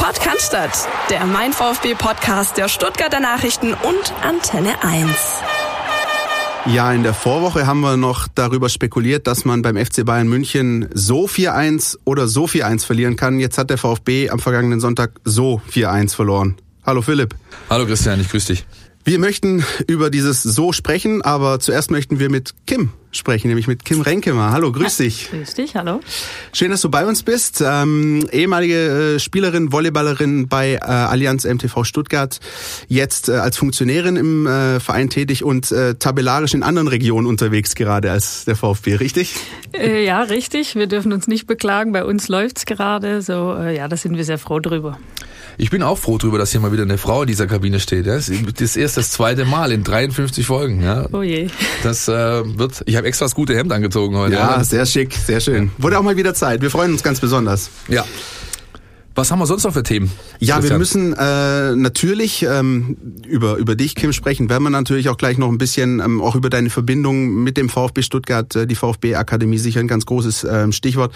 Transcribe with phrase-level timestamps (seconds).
[0.00, 0.56] Podcast,
[1.10, 5.10] der Mein VfB Podcast der Stuttgarter Nachrichten und Antenne 1.
[6.74, 10.88] Ja, in der Vorwoche haben wir noch darüber spekuliert, dass man beim FC Bayern München
[10.94, 13.40] so 4-1 oder so 4-1 verlieren kann.
[13.40, 16.56] Jetzt hat der VfB am vergangenen Sonntag so 4-1 verloren.
[16.86, 17.34] Hallo Philipp.
[17.68, 18.66] Hallo Christian, ich grüße dich.
[19.02, 23.84] Wir möchten über dieses So sprechen, aber zuerst möchten wir mit Kim sprechen, nämlich mit
[23.86, 24.52] Kim Renkemer.
[24.52, 25.30] Hallo, grüß dich.
[25.30, 26.00] Grüß dich, hallo.
[26.52, 27.64] Schön, dass du bei uns bist.
[27.66, 32.40] Ähm, ehemalige äh, Spielerin, Volleyballerin bei äh, Allianz MTV Stuttgart,
[32.88, 37.74] jetzt äh, als Funktionärin im äh, Verein tätig und äh, tabellarisch in anderen Regionen unterwegs
[37.74, 39.34] gerade als der VfB, richtig?
[39.72, 40.74] Äh, ja, richtig.
[40.74, 41.92] Wir dürfen uns nicht beklagen.
[41.92, 43.22] Bei uns läuft's gerade.
[43.22, 44.98] So, ja, da sind wir sehr froh drüber.
[45.60, 48.06] Ich bin auch froh drüber, dass hier mal wieder eine Frau in dieser Kabine steht.
[48.06, 50.82] Das ist erst das zweite Mal in 53 Folgen.
[50.82, 51.06] Ja.
[51.12, 51.48] Oh je.
[51.82, 52.12] Das äh,
[52.58, 52.82] wird.
[52.86, 54.36] Ich habe extra das gute Hemd angezogen heute.
[54.36, 55.70] Ja, ja, sehr schick, sehr schön.
[55.76, 56.62] Wurde auch mal wieder Zeit.
[56.62, 57.68] Wir freuen uns ganz besonders.
[57.88, 58.06] Ja.
[59.14, 60.10] Was haben wir sonst noch für Themen?
[60.38, 60.74] Ja, Christian?
[60.74, 62.96] wir müssen äh, natürlich ähm,
[63.26, 64.48] über über dich, Kim, sprechen.
[64.48, 67.68] Werden wir natürlich auch gleich noch ein bisschen ähm, auch über deine Verbindung mit dem
[67.68, 71.12] VfB Stuttgart, äh, die VfB Akademie sicher ein ganz großes äh, Stichwort.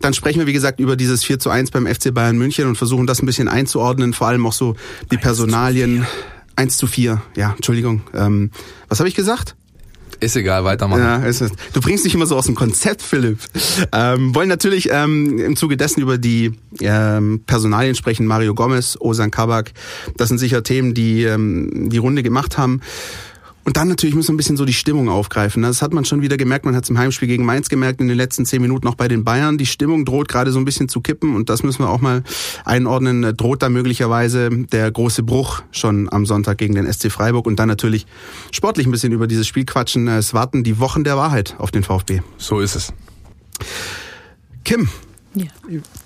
[0.00, 2.76] Dann sprechen wir wie gesagt über dieses 4 zu 1 beim FC Bayern München und
[2.76, 4.74] versuchen das ein bisschen einzuordnen, vor allem auch so
[5.12, 6.06] die Personalien.
[6.56, 8.02] 1 zu 4, ja, Entschuldigung.
[8.14, 8.50] Ähm,
[8.88, 9.56] was habe ich gesagt?
[10.24, 11.02] Ist egal, weitermachen.
[11.02, 11.52] Ja, ist es.
[11.74, 13.38] Du bringst dich immer so aus dem Konzept, Philipp.
[13.92, 18.26] Ähm, wollen natürlich ähm, im Zuge dessen über die ähm, Personalien sprechen.
[18.26, 19.72] Mario Gomez, Osan Kabak.
[20.16, 22.80] Das sind sicher Themen, die ähm, die Runde gemacht haben.
[23.64, 25.62] Und dann natürlich muss man ein bisschen so die Stimmung aufgreifen.
[25.62, 26.66] Das hat man schon wieder gemerkt.
[26.66, 29.08] Man hat es im Heimspiel gegen Mainz gemerkt, in den letzten zehn Minuten auch bei
[29.08, 29.56] den Bayern.
[29.56, 32.22] Die Stimmung droht gerade so ein bisschen zu kippen und das müssen wir auch mal
[32.64, 33.34] einordnen.
[33.36, 37.68] Droht da möglicherweise der große Bruch schon am Sonntag gegen den SC Freiburg und dann
[37.68, 38.06] natürlich
[38.52, 40.08] sportlich ein bisschen über dieses Spiel quatschen.
[40.08, 42.20] Es warten die Wochen der Wahrheit auf den VfB.
[42.36, 42.92] So ist es.
[44.64, 44.88] Kim,
[45.34, 45.46] ja.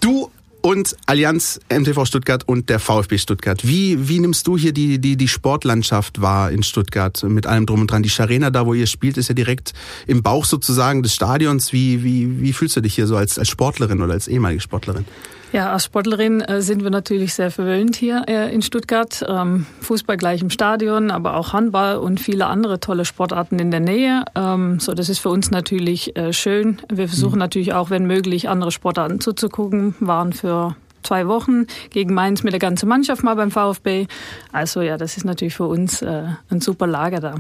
[0.01, 3.67] du und Allianz MTV Stuttgart und der VfB Stuttgart.
[3.67, 7.83] Wie, wie nimmst du hier die, die, die Sportlandschaft wahr in Stuttgart mit allem drum
[7.83, 8.03] und dran?
[8.03, 9.73] Die Scharena, da wo ihr spielt, ist ja direkt
[10.07, 11.73] im Bauch sozusagen des Stadions.
[11.73, 15.05] Wie, wie, wie fühlst du dich hier so als, als Sportlerin oder als ehemalige Sportlerin?
[15.53, 19.25] Ja, als Sportlerin äh, sind wir natürlich sehr verwöhnt hier äh, in Stuttgart.
[19.27, 23.81] Ähm, Fußball gleich im Stadion, aber auch Handball und viele andere tolle Sportarten in der
[23.81, 24.25] Nähe.
[24.35, 26.83] Ähm, so, das ist für uns natürlich äh, schön.
[26.93, 27.41] Wir versuchen mhm.
[27.41, 29.95] natürlich auch, wenn möglich, andere Sportarten zuzugucken.
[30.01, 34.07] Waren für zwei Wochen gegen Mainz mit der ganzen Mannschaft mal beim VfB.
[34.53, 37.35] Also ja, das ist natürlich für uns äh, ein super Lager da.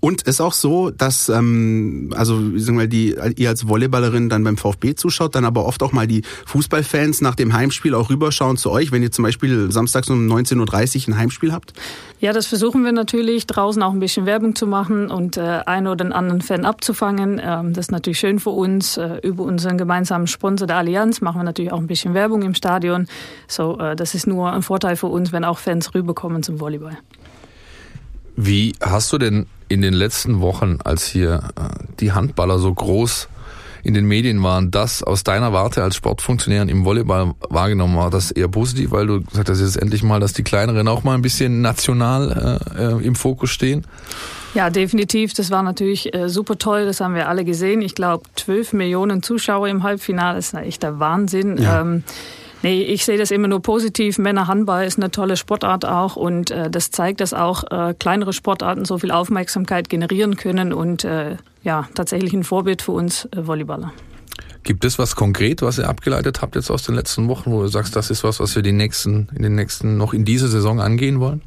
[0.00, 4.56] Und ist auch so, dass ähm, also sagen wir, die ihr als Volleyballerin dann beim
[4.56, 8.70] VfB zuschaut, dann aber oft auch mal die Fußballfans nach dem Heimspiel auch rüberschauen zu
[8.70, 11.72] euch, wenn ihr zum Beispiel samstags um 19.30 Uhr ein Heimspiel habt?
[12.18, 15.86] Ja, das versuchen wir natürlich, draußen auch ein bisschen Werbung zu machen und äh, einen
[15.86, 17.40] oder anderen Fan abzufangen.
[17.44, 18.96] Ähm, das ist natürlich schön für uns.
[18.96, 22.54] Äh, über unseren gemeinsamen Sponsor der Allianz machen wir natürlich auch ein bisschen Werbung im
[22.54, 22.95] Stadion.
[23.46, 26.96] So, äh, das ist nur ein Vorteil für uns, wenn auch Fans rüberkommen zum Volleyball.
[28.36, 33.28] Wie hast du denn in den letzten Wochen, als hier äh, die Handballer so groß
[33.82, 37.96] in den Medien waren, das aus deiner Warte als Sportfunktionärin im Volleyball wahrgenommen?
[37.96, 41.04] War das eher positiv, weil du gesagt hast, jetzt endlich mal, dass die Kleineren auch
[41.04, 43.86] mal ein bisschen national äh, äh, im Fokus stehen?
[44.54, 45.34] Ja, definitiv.
[45.34, 46.84] Das war natürlich äh, super toll.
[46.84, 47.80] Das haben wir alle gesehen.
[47.80, 51.56] Ich glaube, 12 Millionen Zuschauer im Halbfinale ist ein echter Wahnsinn.
[51.58, 51.82] Ja.
[51.82, 52.04] Ähm,
[52.66, 54.18] Nee, ich sehe das immer nur positiv.
[54.18, 58.84] Männerhandball ist eine tolle Sportart auch und äh, das zeigt, dass auch äh, kleinere Sportarten
[58.84, 63.92] so viel Aufmerksamkeit generieren können und äh, ja, tatsächlich ein Vorbild für uns äh, Volleyballer.
[64.64, 67.68] Gibt es was konkret, was ihr abgeleitet habt jetzt aus den letzten Wochen, wo du
[67.68, 70.80] sagst, das ist was, was wir die nächsten, in den nächsten, noch in dieser Saison
[70.80, 71.42] angehen wollen?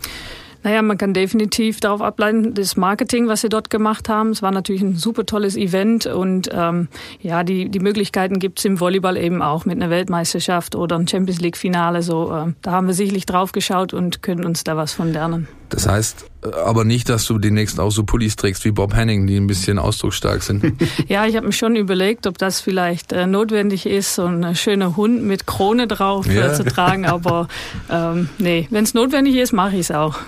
[0.64, 4.32] Naja, man kann definitiv darauf ableiten, das Marketing, was sie dort gemacht haben.
[4.32, 6.90] Es war natürlich ein super tolles Event und ähm,
[7.22, 11.08] ja, die, die Möglichkeiten gibt es im Volleyball eben auch mit einer Weltmeisterschaft oder einem
[11.08, 12.02] Champions League-Finale.
[12.02, 15.48] So, äh, da haben wir sicherlich drauf geschaut und können uns da was von lernen.
[15.70, 19.28] Das heißt äh, aber nicht, dass du demnächst auch so Pullis trägst wie Bob Henning,
[19.28, 20.74] die ein bisschen ausdrucksstark sind.
[21.08, 24.96] ja, ich habe mir schon überlegt, ob das vielleicht äh, notwendig ist, so ein schöner
[24.96, 26.54] Hund mit Krone drauf äh, ja.
[26.54, 27.06] zu tragen.
[27.06, 27.48] Aber
[27.90, 30.20] ähm, nee, wenn es notwendig ist, mache ich es auch.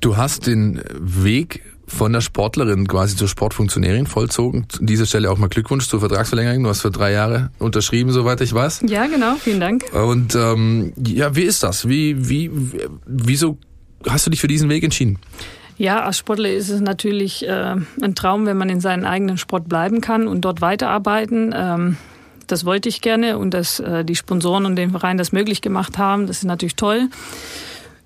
[0.00, 4.66] Du hast den Weg von der Sportlerin quasi zur Sportfunktionärin vollzogen.
[4.78, 6.64] An dieser Stelle auch mal Glückwunsch zur Vertragsverlängerung.
[6.64, 8.82] Du hast für drei Jahre unterschrieben, soweit ich weiß.
[8.88, 9.36] Ja, genau.
[9.36, 9.84] Vielen Dank.
[9.92, 11.88] Und ähm, ja, wie ist das?
[11.88, 12.50] Wie, wie,
[13.06, 13.58] wieso
[14.08, 15.18] hast du dich für diesen Weg entschieden?
[15.78, 19.68] Ja, als Sportler ist es natürlich äh, ein Traum, wenn man in seinem eigenen Sport
[19.68, 21.54] bleiben kann und dort weiterarbeiten.
[21.56, 21.96] Ähm,
[22.46, 25.98] das wollte ich gerne und dass äh, die Sponsoren und den Verein das möglich gemacht
[25.98, 27.08] haben, das ist natürlich toll.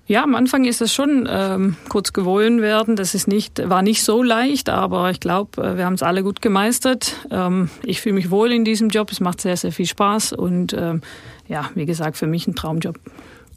[0.07, 2.95] Ja, am Anfang ist es schon ähm, kurz gewohnt werden.
[2.95, 6.23] Das ist nicht, war nicht so leicht, aber ich glaube, äh, wir haben es alle
[6.23, 7.15] gut gemeistert.
[7.29, 9.11] Ähm, ich fühle mich wohl in diesem Job.
[9.11, 11.01] Es macht sehr, sehr viel Spaß und ähm,
[11.47, 12.99] ja, wie gesagt, für mich ein Traumjob.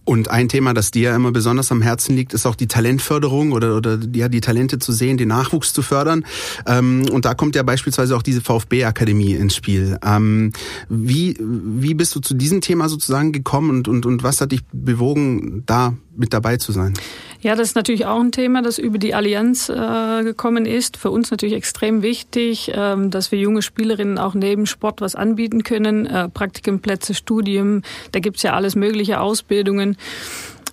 [0.07, 3.75] Und ein Thema, das dir immer besonders am Herzen liegt, ist auch die Talentförderung oder,
[3.77, 6.27] oder ja, die Talente zu sehen, den Nachwuchs zu fördern.
[6.67, 9.99] Ähm, und da kommt ja beispielsweise auch diese VfB-Akademie ins Spiel.
[10.05, 10.53] Ähm,
[10.91, 14.61] wie, wie bist du zu diesem Thema sozusagen gekommen und, und, und was hat dich
[14.73, 16.95] bewogen, da mit dabei zu sein?
[17.41, 20.97] Ja, das ist natürlich auch ein Thema, das über die Allianz äh, gekommen ist.
[20.97, 25.63] Für uns natürlich extrem wichtig, ähm, dass wir junge Spielerinnen auch neben Sport was anbieten
[25.63, 26.07] können.
[26.07, 27.83] Äh, Praktikenplätze, Studium,
[28.13, 29.99] da gibt's ja alles mögliche Ausbildungen.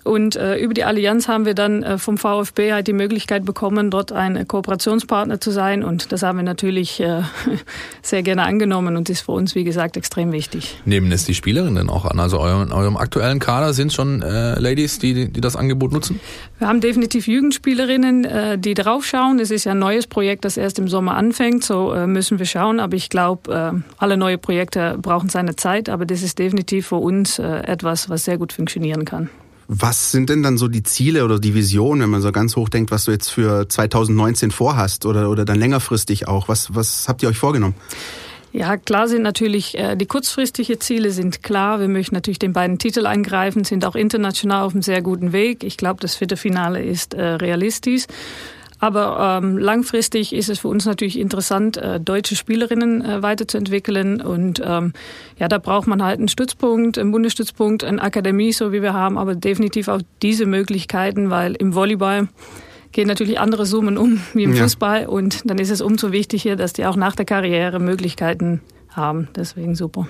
[0.04, 3.90] Und äh, über die Allianz haben wir dann äh, vom VfB halt die Möglichkeit bekommen,
[3.90, 5.84] dort ein Kooperationspartner zu sein.
[5.84, 7.22] Und das haben wir natürlich äh,
[8.02, 10.76] sehr gerne angenommen und ist für uns, wie gesagt, extrem wichtig.
[10.84, 12.18] Nehmen es die Spielerinnen auch an?
[12.18, 16.18] Also eurem, eurem aktuellen Kader sind schon äh, Ladies, die, die das Angebot nutzen?
[16.58, 19.38] Wir haben definitiv Jugendspielerinnen, äh, die draufschauen.
[19.38, 21.62] Es ist ja ein neues Projekt, das erst im Sommer anfängt.
[21.62, 22.80] So äh, müssen wir schauen.
[22.80, 25.88] Aber ich glaube, äh, alle neue Projekte brauchen seine Zeit.
[25.88, 29.30] Aber das ist definitiv für uns äh, etwas, was sehr gut funktionieren kann.
[29.74, 32.68] Was sind denn dann so die Ziele oder die Vision, wenn man so ganz hoch
[32.68, 36.46] denkt, was du jetzt für 2019 vorhast oder, oder dann längerfristig auch?
[36.48, 37.74] Was, was habt ihr euch vorgenommen?
[38.52, 41.80] Ja, klar sind natürlich äh, die kurzfristigen Ziele sind klar.
[41.80, 45.64] Wir möchten natürlich den beiden Titel eingreifen, sind auch international auf einem sehr guten Weg.
[45.64, 48.04] Ich glaube, das vierte Finale ist äh, realistisch.
[48.82, 54.20] Aber ähm, langfristig ist es für uns natürlich interessant, äh, deutsche Spielerinnen äh, weiterzuentwickeln.
[54.20, 54.92] Und ähm,
[55.38, 59.18] ja, da braucht man halt einen Stützpunkt, einen Bundesstützpunkt, eine Akademie, so wie wir haben,
[59.18, 62.26] aber definitiv auch diese Möglichkeiten, weil im Volleyball
[62.90, 64.64] gehen natürlich andere Summen um wie im ja.
[64.64, 65.06] Fußball.
[65.06, 69.28] Und dann ist es umso wichtiger, dass die auch nach der Karriere Möglichkeiten haben.
[69.36, 70.08] Deswegen super.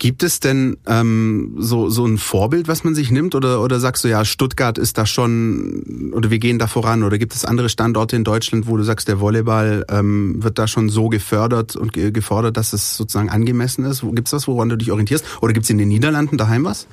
[0.00, 3.34] Gibt es denn ähm, so, so ein Vorbild, was man sich nimmt?
[3.34, 7.02] Oder, oder sagst du, ja, Stuttgart ist da schon, oder wir gehen da voran?
[7.02, 10.66] Oder gibt es andere Standorte in Deutschland, wo du sagst, der Volleyball ähm, wird da
[10.66, 14.00] schon so gefördert und gefordert, dass es sozusagen angemessen ist?
[14.00, 15.22] Gibt es was, woran du dich orientierst?
[15.42, 16.86] Oder gibt es in den Niederlanden daheim was?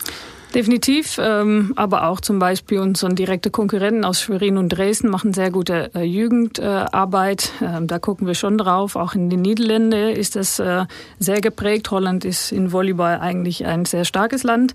[0.58, 5.52] Definitiv, ähm, aber auch zum Beispiel unsere direkte Konkurrenten aus Schwerin und Dresden machen sehr
[5.52, 7.52] gute äh, Jugendarbeit.
[7.62, 8.96] Äh, da gucken wir schon drauf.
[8.96, 10.86] Auch in den Niederlanden ist das äh,
[11.20, 11.92] sehr geprägt.
[11.92, 14.74] Holland ist in Volleyball eigentlich ein sehr starkes Land.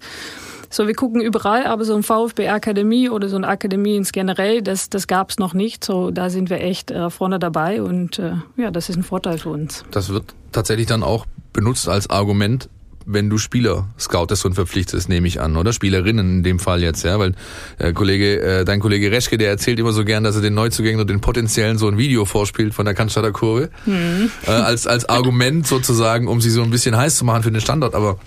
[0.71, 4.89] So, wir gucken überall, aber so ein VfB-Akademie oder so eine Akademie ins Generell, das,
[4.89, 5.85] das gab es noch nicht.
[5.85, 9.39] So, da sind wir echt äh, vorne dabei und äh, ja, das ist ein Vorteil
[9.39, 9.85] für uns.
[9.91, 12.69] Das wird tatsächlich dann auch benutzt als Argument
[13.07, 15.73] wenn du Spieler scoutest und verpflichtest, nehme ich an, oder?
[15.73, 17.33] Spielerinnen in dem Fall jetzt, ja, weil
[17.79, 21.01] äh, Kollege, äh, dein Kollege Reschke, der erzählt immer so gern, dass er den Neuzugängen
[21.01, 24.31] und den potenziellen so ein Video vorspielt von der Cannstatter Kurve, mhm.
[24.47, 27.61] äh, als, als Argument sozusagen, um sie so ein bisschen heiß zu machen für den
[27.61, 28.19] Standort, aber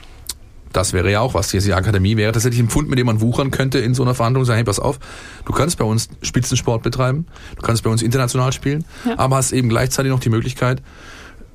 [0.75, 1.47] das wäre ja auch was.
[1.47, 4.43] Die Akademie wäre tatsächlich ein Pfund, mit dem man wuchern könnte in so einer Verhandlung.
[4.43, 4.99] Sagen, hey, pass auf,
[5.45, 9.17] du kannst bei uns Spitzensport betreiben, du kannst bei uns international spielen, ja.
[9.17, 10.81] aber hast eben gleichzeitig noch die Möglichkeit,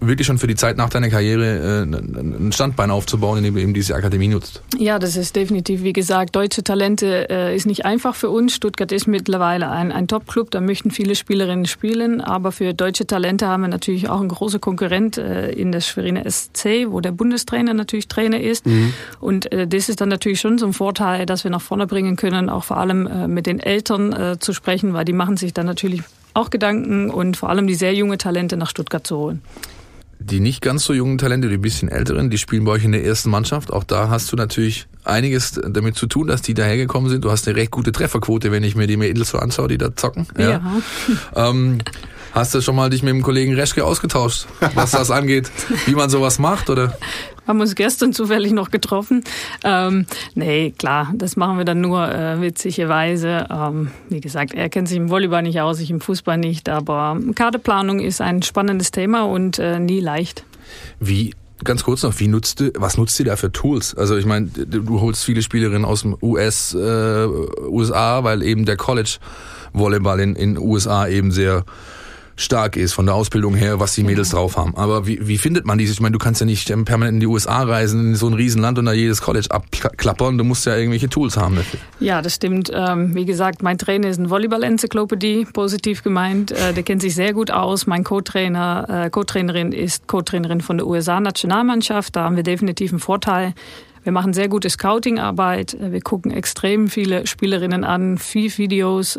[0.01, 3.75] wirklich schon für die Zeit nach deiner Karriere äh, ein Standbein aufzubauen, indem du eben
[3.75, 4.63] diese Akademie nutzt.
[4.79, 8.55] Ja, das ist definitiv, wie gesagt, deutsche Talente äh, ist nicht einfach für uns.
[8.55, 13.47] Stuttgart ist mittlerweile ein, ein Top-Club, da möchten viele Spielerinnen spielen, aber für deutsche Talente
[13.47, 17.75] haben wir natürlich auch einen großen Konkurrent äh, in der Schweriner SC, wo der Bundestrainer
[17.75, 18.67] natürlich Trainer ist.
[18.67, 18.95] Mhm.
[19.21, 22.17] Und äh, das ist dann natürlich schon so ein Vorteil, dass wir nach vorne bringen
[22.17, 25.53] können, auch vor allem äh, mit den Eltern äh, zu sprechen, weil die machen sich
[25.53, 29.43] dann natürlich auch Gedanken und vor allem die sehr junge Talente nach Stuttgart zu holen
[30.21, 32.93] die nicht ganz so jungen Talente, die ein bisschen älteren, die spielen bei euch in
[32.93, 33.73] der ersten Mannschaft.
[33.73, 37.25] Auch da hast du natürlich einiges damit zu tun, dass die dahergekommen sind.
[37.25, 39.97] Du hast eine recht gute Trefferquote, wenn ich mir die Mädels so anschaue, die da
[39.97, 40.27] zocken.
[40.39, 40.51] Ja.
[40.51, 40.63] ja.
[41.35, 41.79] Ähm,
[42.33, 45.51] hast du schon mal dich mit dem Kollegen Reschke ausgetauscht, was das angeht,
[45.87, 46.97] wie man sowas macht, oder?
[47.51, 49.23] Haben uns gestern zufällig noch getroffen.
[49.65, 53.47] Ähm, nee, klar, das machen wir dann nur äh, witzigerweise.
[53.51, 57.19] Ähm, wie gesagt, er kennt sich im Volleyball nicht aus, ich im Fußball nicht, aber
[57.35, 60.45] Kadeplanung ist ein spannendes Thema und äh, nie leicht.
[60.99, 63.95] Wie Ganz kurz noch, wie nutzt du, was nutzt ihr da für Tools?
[63.95, 68.79] Also ich meine, du holst viele Spielerinnen aus dem US, äh, USA, weil eben der
[68.79, 69.19] College
[69.75, 71.67] Volleyball in in USA eben sehr
[72.41, 74.75] stark ist von der Ausbildung her, was die Mädels drauf haben.
[74.77, 75.97] Aber wie, wie findet man dieses?
[75.97, 78.35] Ich meine, du kannst ja nicht ähm, permanent in die USA reisen, in so ein
[78.35, 80.39] Riesenland und da jedes College abklappern.
[80.39, 81.79] Du musst ja irgendwelche Tools haben dafür.
[82.01, 82.71] Ja, das stimmt.
[82.75, 86.53] Ähm, wie gesagt, mein Trainer ist ein Volleyball-Enzyklopädie, positiv gemeint.
[86.53, 87.87] Äh, der kennt sich sehr gut aus.
[87.87, 92.17] Mein Co-Trainer, äh, Co-Trainerin ist Co-Trainerin von der USA-Nationalmannschaft.
[92.17, 93.55] Da haben wir definitiv einen Vorteil.
[94.03, 95.77] Wir machen sehr gute Scouting-Arbeit.
[95.79, 99.19] Wir gucken extrem viele Spielerinnen an, viel Videos.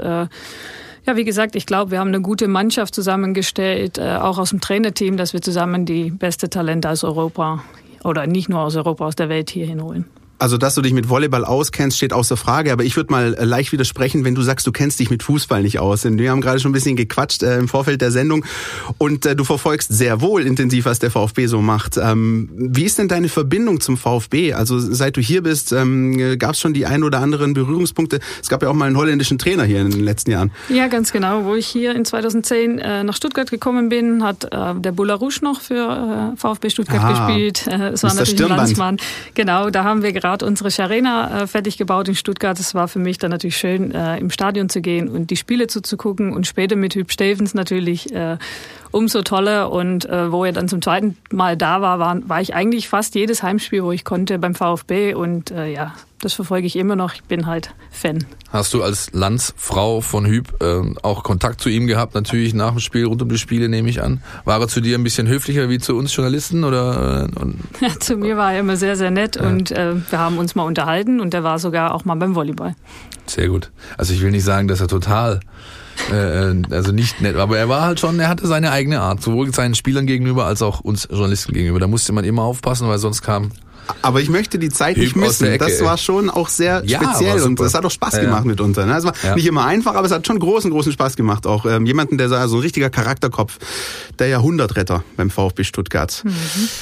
[1.05, 4.61] Ja, wie gesagt, ich glaube, wir haben eine gute Mannschaft zusammengestellt, äh, auch aus dem
[4.61, 7.63] Trainerteam, dass wir zusammen die beste Talente aus Europa
[8.03, 10.05] oder nicht nur aus Europa, aus der Welt hier hinholen.
[10.41, 12.73] Also, dass du dich mit Volleyball auskennst, steht außer Frage.
[12.73, 15.61] Aber ich würde mal äh, leicht widersprechen, wenn du sagst, du kennst dich mit Fußball
[15.61, 16.01] nicht aus.
[16.01, 18.43] Denn wir haben gerade schon ein bisschen gequatscht äh, im Vorfeld der Sendung
[18.97, 21.97] und äh, du verfolgst sehr wohl intensiv, was der VfB so macht.
[21.97, 24.53] Ähm, wie ist denn deine Verbindung zum VfB?
[24.53, 28.19] Also, seit du hier bist, ähm, gab es schon die ein oder anderen Berührungspunkte.
[28.41, 30.49] Es gab ja auch mal einen holländischen Trainer hier in den letzten Jahren.
[30.69, 31.45] Ja, ganz genau.
[31.45, 35.61] Wo ich hier in 2010 äh, nach Stuttgart gekommen bin, hat äh, der Boularouche noch
[35.61, 37.67] für äh, VfB Stuttgart ah, gespielt.
[37.67, 38.97] Es war natürlich ein Landsmann.
[39.35, 42.59] Genau, da haben wir gerade unsere Arena äh, fertig gebaut in Stuttgart.
[42.59, 45.67] Es war für mich dann natürlich schön, äh, im Stadion zu gehen und die Spiele
[45.67, 48.37] zuzugucken und später mit Hüb Stevens natürlich äh,
[48.91, 49.71] umso toller.
[49.71, 53.15] Und äh, wo er dann zum zweiten Mal da war, war, war ich eigentlich fast
[53.15, 55.13] jedes Heimspiel, wo ich konnte beim VfB.
[55.13, 57.13] Und äh, ja, das verfolge ich immer noch.
[57.13, 58.25] Ich bin halt Fan.
[58.51, 62.13] Hast du als Landsfrau von Hüb äh, auch Kontakt zu ihm gehabt?
[62.13, 64.21] Natürlich nach dem Spiel, rund um die Spiele nehme ich an.
[64.45, 66.63] War er zu dir ein bisschen höflicher wie zu uns Journalisten?
[66.63, 67.27] Oder,
[67.81, 69.47] ja, äh, zu mir war er immer sehr, sehr nett ja.
[69.47, 72.75] und äh, wir haben uns mal unterhalten und er war sogar auch mal beim Volleyball.
[73.25, 73.71] Sehr gut.
[73.97, 75.39] Also ich will nicht sagen, dass er total
[76.11, 79.21] äh, äh, also nicht nett, aber er war halt schon, er hatte seine eigene Art,
[79.21, 81.79] sowohl seinen Spielern gegenüber als auch uns Journalisten gegenüber.
[81.79, 83.51] Da musste man immer aufpassen, weil sonst kam
[84.01, 85.57] aber ich möchte die Zeit nicht missen.
[85.57, 88.49] Das war schon auch sehr ja, speziell und es hat auch Spaß ja, gemacht ja.
[88.49, 88.85] mitunter.
[88.85, 88.97] Ne?
[88.97, 89.35] Es war ja.
[89.35, 91.45] nicht immer einfach, aber es hat schon großen, großen Spaß gemacht.
[91.45, 93.57] Auch ähm, jemanden, der so ein richtiger Charakterkopf,
[94.19, 96.23] der Jahrhundertretter beim VfB Stuttgart.
[96.23, 96.31] Mhm.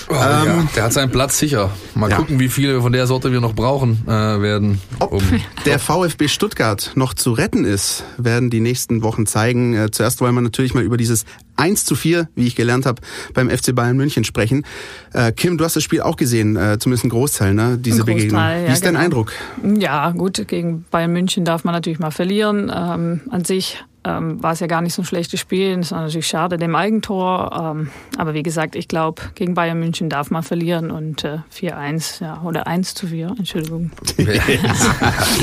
[0.09, 1.71] Oh, ähm, der hat seinen Platz sicher.
[1.95, 4.81] Mal gucken, wie viele von der Sorte wir noch brauchen äh, werden.
[4.99, 5.23] Ob um
[5.65, 9.73] der VfB Stuttgart noch zu retten ist, werden die nächsten Wochen zeigen.
[9.73, 11.25] Äh, zuerst wollen wir natürlich mal über dieses
[11.59, 13.01] 1 zu 4, wie ich gelernt habe,
[13.33, 14.65] beim FC Bayern München sprechen.
[15.13, 17.77] Äh, Kim, du hast das Spiel auch gesehen, äh, zumindest ein Großteil, ne?
[17.77, 18.41] diese Großteil, Begegnung.
[18.41, 19.05] Wie ja, ist dein genau.
[19.05, 19.31] Eindruck?
[19.77, 22.71] Ja, gut, gegen Bayern München darf man natürlich mal verlieren.
[22.75, 25.77] Ähm, an sich ähm, war es ja gar nicht so ein schlechtes Spiel.
[25.79, 27.75] Es war natürlich schade dem Eigentor.
[27.77, 32.23] Ähm, aber wie gesagt, ich glaube, gegen Bayern München darf man verlieren und äh, 4-1
[32.23, 33.91] ja, oder 1 zu 4, Entschuldigung.
[34.17, 34.25] ja,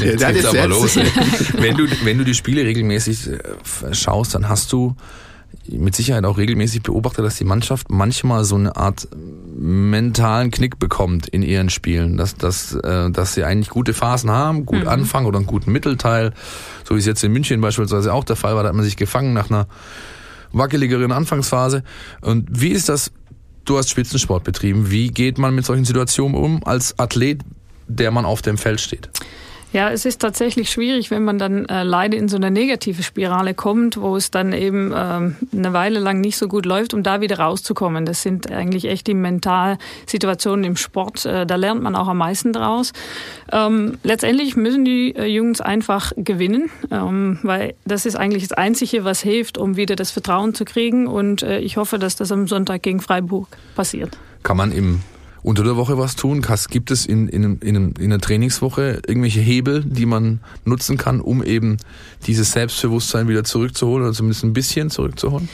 [0.03, 0.97] jetzt geht's aber los.
[1.59, 4.97] wenn, du, wenn du die Spiele regelmäßig äh, schaust, dann hast du
[5.71, 9.09] mit Sicherheit auch regelmäßig beobachtet, dass die Mannschaft manchmal so eine Art
[9.59, 14.67] mentalen Knick bekommt in ihren Spielen, dass, dass, äh, dass sie eigentlich gute Phasen haben,
[14.67, 14.89] gut mhm.
[14.89, 16.33] anfangen oder einen guten Mittelteil,
[16.85, 18.97] so wie es jetzt in München beispielsweise auch der Fall war, da hat man sich
[18.97, 19.67] gefangen nach einer
[20.53, 21.83] wackeligeren Anfangsphase.
[22.21, 23.13] Und wie ist das,
[23.65, 27.43] du hast Spitzensport betrieben, wie geht man mit solchen Situationen um als Athlet,
[27.89, 29.11] der man auf dem Feld steht?
[29.77, 33.53] Ja, es ist tatsächlich schwierig, wenn man dann äh, leider in so eine negative Spirale
[33.53, 37.21] kommt, wo es dann eben ähm, eine Weile lang nicht so gut läuft, um da
[37.21, 38.07] wieder rauszukommen.
[38.07, 41.27] Das sind eigentlich echt die Mentalsituationen im Sport.
[41.27, 42.95] Äh, da lernt man auch am meisten draus.
[43.53, 49.05] Ähm, letztendlich müssen die äh, Jungs einfach gewinnen, ähm, weil das ist eigentlich das Einzige,
[49.05, 51.07] was hilft, um wieder das Vertrauen zu kriegen.
[51.07, 54.17] Und äh, ich hoffe, dass das am Sonntag gegen Freiburg passiert.
[54.43, 55.03] Kann man im
[55.43, 56.45] unter der Woche was tun?
[56.71, 61.43] Gibt es in, in, in, in einer Trainingswoche irgendwelche Hebel, die man nutzen kann, um
[61.43, 61.77] eben
[62.27, 65.49] dieses Selbstbewusstsein wieder zurückzuholen oder zumindest ein bisschen zurückzuholen?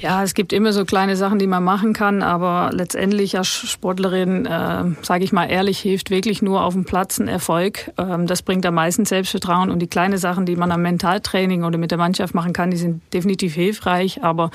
[0.00, 4.44] Ja, es gibt immer so kleine Sachen, die man machen kann, aber letztendlich als Sportlerin,
[4.44, 7.90] äh, sage ich mal ehrlich, hilft wirklich nur auf dem Platz ein Erfolg.
[7.96, 11.78] Ähm, das bringt am meisten Selbstvertrauen und die kleinen Sachen, die man am Mentaltraining oder
[11.78, 14.50] mit der Mannschaft machen kann, die sind definitiv hilfreich, aber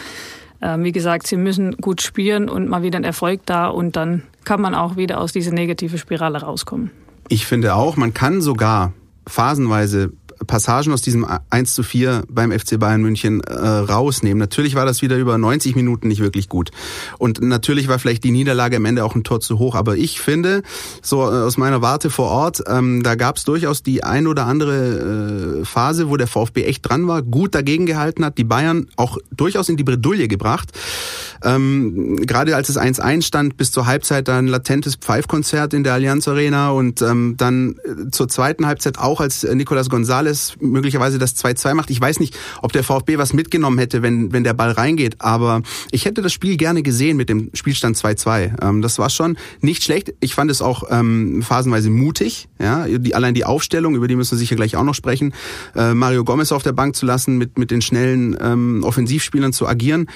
[0.62, 4.24] ähm, wie gesagt, sie müssen gut spielen und mal wieder ein Erfolg da und dann
[4.44, 6.92] kann man auch wieder aus dieser negativen Spirale rauskommen.
[7.28, 8.94] Ich finde auch, man kann sogar
[9.28, 10.12] phasenweise
[10.48, 14.38] Passagen aus diesem 1 zu 4 beim FC Bayern München äh, rausnehmen.
[14.38, 16.72] Natürlich war das wieder über 90 Minuten nicht wirklich gut.
[17.18, 19.76] Und natürlich war vielleicht die Niederlage am Ende auch ein Tor zu hoch.
[19.76, 20.64] Aber ich finde,
[21.02, 24.46] so äh, aus meiner Warte vor Ort, ähm, da gab es durchaus die ein oder
[24.46, 28.88] andere äh, Phase, wo der VfB echt dran war, gut dagegen gehalten hat, die Bayern
[28.96, 30.72] auch durchaus in die Bredouille gebracht.
[31.44, 36.28] Ähm, gerade als es 1-1 stand, bis zur Halbzeit dann latentes Pfeifkonzert in der Allianz
[36.28, 41.74] Arena und ähm, dann äh, zur zweiten Halbzeit auch, als Nicolas González möglicherweise das 2-2
[41.74, 41.90] macht.
[41.90, 45.62] Ich weiß nicht, ob der VfB was mitgenommen hätte, wenn, wenn der Ball reingeht, aber
[45.92, 48.64] ich hätte das Spiel gerne gesehen mit dem Spielstand 2-2.
[48.64, 50.14] Ähm, das war schon nicht schlecht.
[50.20, 52.48] Ich fand es auch ähm, phasenweise mutig.
[52.60, 55.34] Ja, die, allein die Aufstellung, über die müssen wir sicher gleich auch noch sprechen.
[55.76, 59.68] Äh, Mario Gomez auf der Bank zu lassen, mit, mit den schnellen ähm, Offensivspielern zu
[59.68, 60.10] agieren.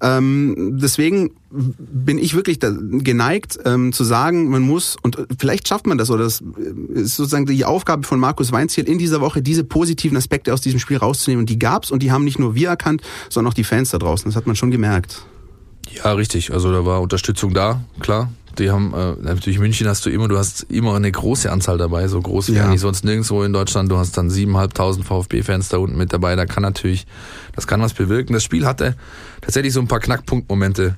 [0.00, 5.98] Ähm, deswegen bin ich wirklich geneigt ähm, zu sagen, man muss, und vielleicht schafft man
[5.98, 6.42] das, oder das
[6.94, 10.80] ist sozusagen die Aufgabe von Markus Weinziel in dieser Woche, diese positiven Aspekte aus diesem
[10.80, 11.42] Spiel rauszunehmen.
[11.42, 13.98] Und die gab's und die haben nicht nur wir erkannt, sondern auch die Fans da
[13.98, 14.26] draußen.
[14.30, 15.22] Das hat man schon gemerkt.
[15.90, 16.52] Ja, richtig.
[16.52, 18.30] Also da war Unterstützung da, klar.
[18.58, 22.08] Die haben äh, natürlich München hast du immer, du hast immer eine große Anzahl dabei,
[22.08, 22.66] so groß wie ja.
[22.66, 23.90] eigentlich sonst nirgendwo in Deutschland.
[23.90, 26.36] Du hast dann siebeneinhalbtausend VfB-Fans da unten mit dabei.
[26.36, 27.06] Da kann natürlich,
[27.54, 28.32] das kann was bewirken.
[28.34, 28.96] Das Spiel hatte
[29.40, 30.96] tatsächlich so ein paar Knackpunktmomente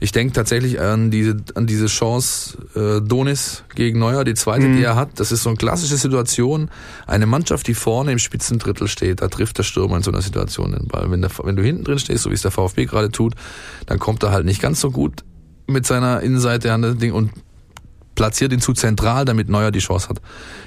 [0.00, 4.76] Ich denke tatsächlich an diese, an diese Chance äh, Donis gegen Neuer, die zweite, mhm.
[4.76, 5.18] die er hat.
[5.20, 6.70] Das ist so eine klassische Situation.
[7.06, 10.72] Eine Mannschaft, die vorne im Spitzendrittel steht, da trifft der Stürmer in so einer Situation
[10.72, 11.10] den Ball.
[11.10, 13.34] Wenn, der, wenn du hinten drin stehst, so wie es der VfB gerade tut,
[13.86, 15.24] dann kommt er halt nicht ganz so gut
[15.66, 17.30] mit seiner Innenseite an das Ding und
[18.14, 20.20] platziert ihn zu zentral, damit Neuer die Chance hat,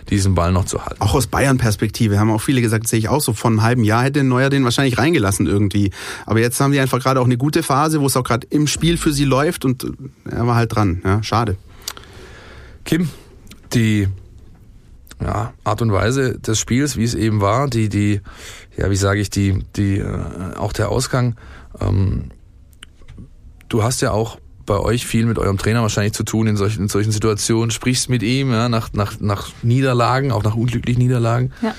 [0.10, 1.02] diesen Ball noch zu halten.
[1.02, 4.04] Auch aus Bayern-Perspektive haben auch viele gesagt, sehe ich auch so, von einem halben Jahr
[4.04, 5.92] hätte Neuer den wahrscheinlich reingelassen irgendwie.
[6.26, 8.68] Aber jetzt haben die einfach gerade auch eine gute Phase, wo es auch gerade im
[8.68, 9.86] Spiel für sie läuft und
[10.30, 11.02] er war halt dran.
[11.04, 11.58] Ja, schade.
[12.84, 13.10] Kim,
[13.74, 14.08] die
[15.22, 18.22] ja, Art und Weise des Spiels, wie es eben war, die, die,
[18.76, 21.36] ja, wie sage ich, die, die, äh, auch der Ausgang,
[21.80, 22.32] ähm,
[23.70, 26.84] du hast ja auch bei euch viel mit eurem Trainer wahrscheinlich zu tun in solchen,
[26.84, 31.52] in solchen Situationen, sprichst mit ihm ja, nach, nach, nach Niederlagen, auch nach unglücklichen Niederlagen.
[31.62, 31.74] Ja.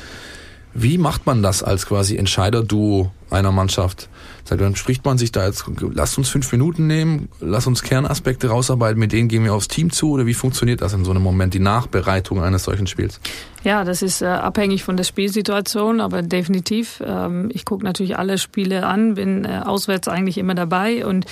[0.74, 4.09] Wie macht man das als quasi Entscheider-Duo einer Mannschaft?
[4.49, 8.99] Dann spricht man sich da jetzt, lasst uns fünf Minuten nehmen, lasst uns Kernaspekte rausarbeiten,
[8.99, 11.52] mit denen gehen wir aufs Team zu oder wie funktioniert das in so einem Moment,
[11.54, 13.21] die Nachbereitung eines solchen Spiels?
[13.64, 17.02] Ja, das ist äh, abhängig von der Spielsituation, aber definitiv.
[17.04, 21.26] Ähm, ich gucke natürlich alle Spiele an, bin äh, auswärts eigentlich immer dabei und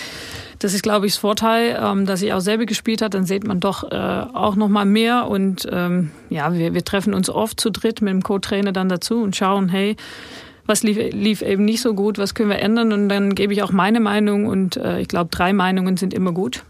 [0.59, 3.15] das ist, glaube ich, das Vorteil, ähm, dass ich auch selber gespielt hat.
[3.15, 7.15] Dann sieht man doch äh, auch noch mal mehr und ähm, ja, wir, wir treffen
[7.15, 9.97] uns oft zu dritt mit dem Co-Trainer dann dazu und schauen, hey,
[10.67, 13.63] was lief, lief eben nicht so gut, was können wir ändern und dann gebe ich
[13.63, 16.65] auch meine Meinung und äh, ich glaube, drei Meinungen sind immer gut.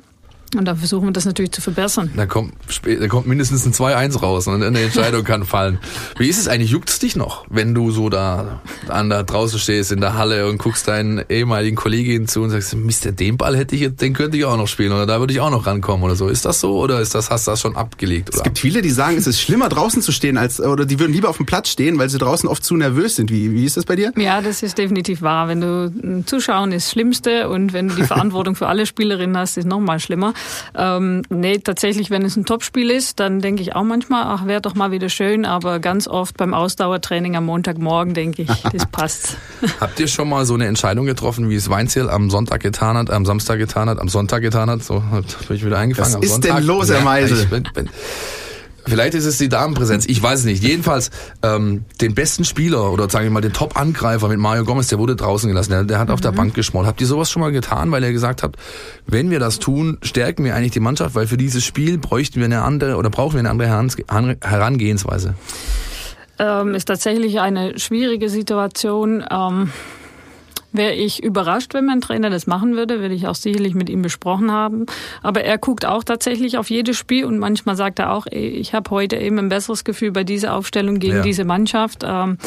[0.58, 2.11] Und dann versuchen wir das natürlich zu verbessern.
[2.16, 5.78] Da kommt, da kommt mindestens ein 2-1 raus und eine Entscheidung kann fallen.
[6.16, 6.70] Wie ist es eigentlich?
[6.70, 10.49] Juckt es dich noch, wenn du so da, an da draußen stehst in der Halle
[10.49, 14.14] und guckst deinen ehemaligen Kolleginnen zu und sagst, Mist, den Ball hätte ich jetzt, den
[14.14, 16.28] könnte ich auch noch spielen oder da würde ich auch noch rankommen oder so.
[16.28, 18.30] Ist das so oder ist das, hast du das schon abgelegt?
[18.30, 18.38] Oder?
[18.38, 21.12] Es gibt viele, die sagen, es ist schlimmer draußen zu stehen als, oder die würden
[21.12, 23.30] lieber auf dem Platz stehen, weil sie draußen oft zu nervös sind.
[23.30, 24.12] Wie, wie ist das bei dir?
[24.16, 25.49] Ja, das ist definitiv wahr.
[25.49, 29.56] Wenn du zuschauen ist das Schlimmste und wenn du die Verantwortung für alle Spielerinnen hast,
[29.56, 30.34] ist noch mal schlimmer.
[30.74, 34.60] Ähm, nee, tatsächlich, wenn es ein Topspiel ist, dann denke ich auch manchmal, ach, wäre
[34.60, 39.36] doch mal wieder schön, aber ganz oft beim Ausdauertraining am Montagmorgen denke ich, das passt.
[39.80, 43.10] Habt ihr schon mal so eine Entscheidung getroffen, wie es Weinziel am Sonntag getan hat,
[43.10, 44.82] am Samstag getan hat, am Sonntag getan hat?
[44.82, 46.14] So, habe ich wieder eingefangen.
[46.14, 46.56] Was ist Sonntag.
[46.56, 47.48] denn los, Herr Meisel?
[47.50, 47.82] Ja,
[48.86, 50.62] Vielleicht ist es die Damenpräsenz, ich weiß es nicht.
[50.62, 51.10] Jedenfalls
[51.42, 55.16] ähm, den besten Spieler oder sagen wir mal den Top-Angreifer mit Mario Gomez, der wurde
[55.16, 56.14] draußen gelassen, der, der hat mhm.
[56.14, 56.36] auf der mhm.
[56.36, 56.86] Bank geschmort.
[56.86, 58.56] Habt ihr sowas schon mal getan, weil ihr gesagt habt,
[59.06, 62.44] wenn wir das tun, stärken wir eigentlich die Mannschaft, weil für dieses Spiel bräuchten wir
[62.44, 65.34] eine andere oder brauchen wir eine andere Herangehensweise?
[66.38, 69.25] Ähm, ist tatsächlich eine schwierige Situation.
[69.30, 69.70] Ähm
[70.75, 74.02] Wäre ich überrascht, wenn mein Trainer das machen würde, würde ich auch sicherlich mit ihm
[74.02, 74.87] besprochen haben.
[75.23, 78.91] Aber er guckt auch tatsächlich auf jedes Spiel und manchmal sagt er auch, ich habe
[78.91, 81.23] heute eben ein besseres Gefühl bei dieser Aufstellung gegen ja.
[81.23, 82.02] diese Mannschaft.
[82.04, 82.39] Ähm,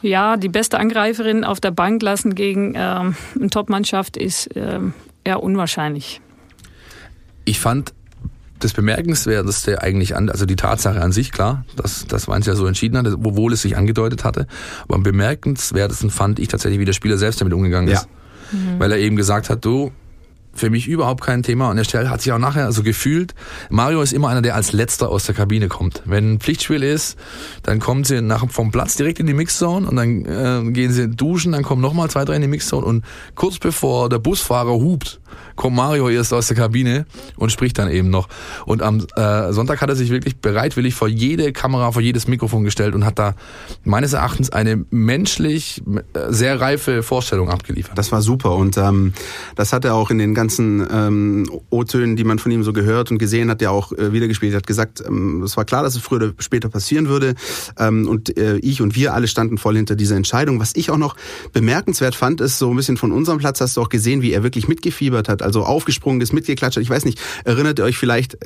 [0.00, 5.42] ja, die beste Angreiferin auf der Bank lassen gegen ähm, eine Top-Mannschaft ist ähm, eher
[5.42, 6.20] unwahrscheinlich.
[7.44, 7.92] Ich fand
[8.60, 12.66] das Bemerkenswerteste eigentlich an, also die Tatsache an sich, klar, dass das Mainz ja so
[12.66, 14.46] entschieden hat, obwohl es sich angedeutet hatte.
[14.84, 18.06] Aber am bemerkenswertesten fand ich tatsächlich, wie der Spieler selbst damit umgegangen ist.
[18.52, 18.58] Ja.
[18.58, 18.78] Mhm.
[18.78, 19.92] Weil er eben gesagt hat, du,
[20.52, 21.70] für mich überhaupt kein Thema.
[21.70, 23.34] Und der Stelle hat sich auch nachher so also gefühlt,
[23.68, 26.02] Mario ist immer einer, der als letzter aus der Kabine kommt.
[26.04, 27.16] Wenn ein Pflichtspiel ist,
[27.62, 31.08] dann kommen sie nach, vom Platz direkt in die Mixzone und dann äh, gehen sie
[31.08, 35.19] duschen, dann kommen nochmal zwei, drei in die Mixzone und kurz bevor der Busfahrer hupt,
[35.56, 38.28] kommt Mario erst aus der Kabine und spricht dann eben noch.
[38.66, 42.64] Und am äh, Sonntag hat er sich wirklich bereitwillig vor jede Kamera, vor jedes Mikrofon
[42.64, 43.34] gestellt und hat da
[43.84, 45.82] meines Erachtens eine menschlich
[46.14, 47.96] äh, sehr reife Vorstellung abgeliefert.
[47.98, 49.12] Das war super und ähm,
[49.56, 53.10] das hat er auch in den ganzen ähm, O-Tönen, die man von ihm so gehört
[53.10, 56.02] und gesehen hat, der auch äh, wiedergespielt hat, gesagt, ähm, es war klar, dass es
[56.02, 57.34] früher oder später passieren würde
[57.78, 60.60] ähm, und äh, ich und wir alle standen voll hinter dieser Entscheidung.
[60.60, 61.16] Was ich auch noch
[61.52, 64.42] bemerkenswert fand, ist so ein bisschen von unserem Platz hast du auch gesehen, wie er
[64.42, 66.82] wirklich mitgefiebert hat also aufgesprungen ist, mitgeklatscht hat.
[66.82, 68.38] Ich weiß nicht, erinnert ihr euch vielleicht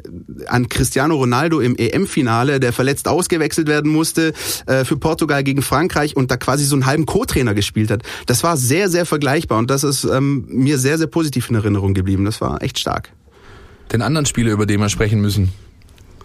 [0.47, 4.33] an Cristiano Ronaldo im EM-Finale, der verletzt ausgewechselt werden musste
[4.67, 8.03] äh, für Portugal gegen Frankreich und da quasi so einen halben Co-Trainer gespielt hat.
[8.27, 11.95] Das war sehr, sehr vergleichbar und das ist ähm, mir sehr, sehr positiv in Erinnerung
[11.95, 12.25] geblieben.
[12.25, 13.11] Das war echt stark.
[13.93, 15.53] Den anderen Spieler, über den wir sprechen müssen,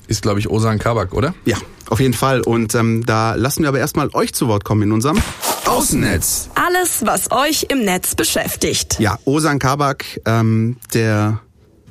[0.09, 1.33] ist, glaube ich, Osan Kabak, oder?
[1.45, 1.57] Ja,
[1.89, 2.41] auf jeden Fall.
[2.41, 5.21] Und ähm, da lassen wir aber erstmal euch zu Wort kommen in unserem
[5.65, 6.49] Außennetz.
[6.55, 8.99] Alles, was euch im Netz beschäftigt.
[8.99, 11.41] Ja, Osan Kabak, ähm, der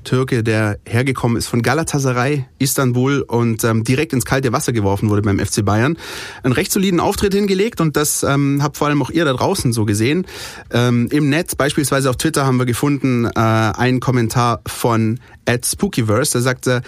[0.09, 5.22] Türke, der hergekommen ist von Galatasaray, Istanbul und ähm, direkt ins kalte Wasser geworfen wurde
[5.22, 5.98] beim FC Bayern.
[6.42, 9.72] Einen recht soliden Auftritt hingelegt und das ähm, habt vor allem auch ihr da draußen
[9.72, 10.26] so gesehen.
[10.72, 16.33] Ähm, Im Netz, beispielsweise auf Twitter, haben wir gefunden äh, einen Kommentar von Ed Spookyverse,
[16.33, 16.83] der sagte,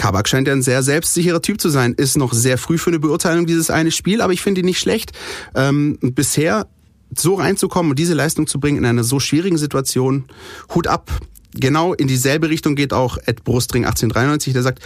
[0.00, 1.92] Kabak scheint ja ein sehr selbstsicherer Typ zu sein.
[1.92, 4.80] Ist noch sehr früh für eine Beurteilung dieses eine Spiel, aber ich finde ihn nicht
[4.80, 5.12] schlecht.
[5.54, 6.66] Ähm, bisher
[7.14, 10.24] so reinzukommen und diese Leistung zu bringen in einer so schwierigen Situation,
[10.74, 11.10] Hut ab.
[11.52, 14.78] genau in dieselbe Richtung geht auch Ed Brustring 1893, der sagt,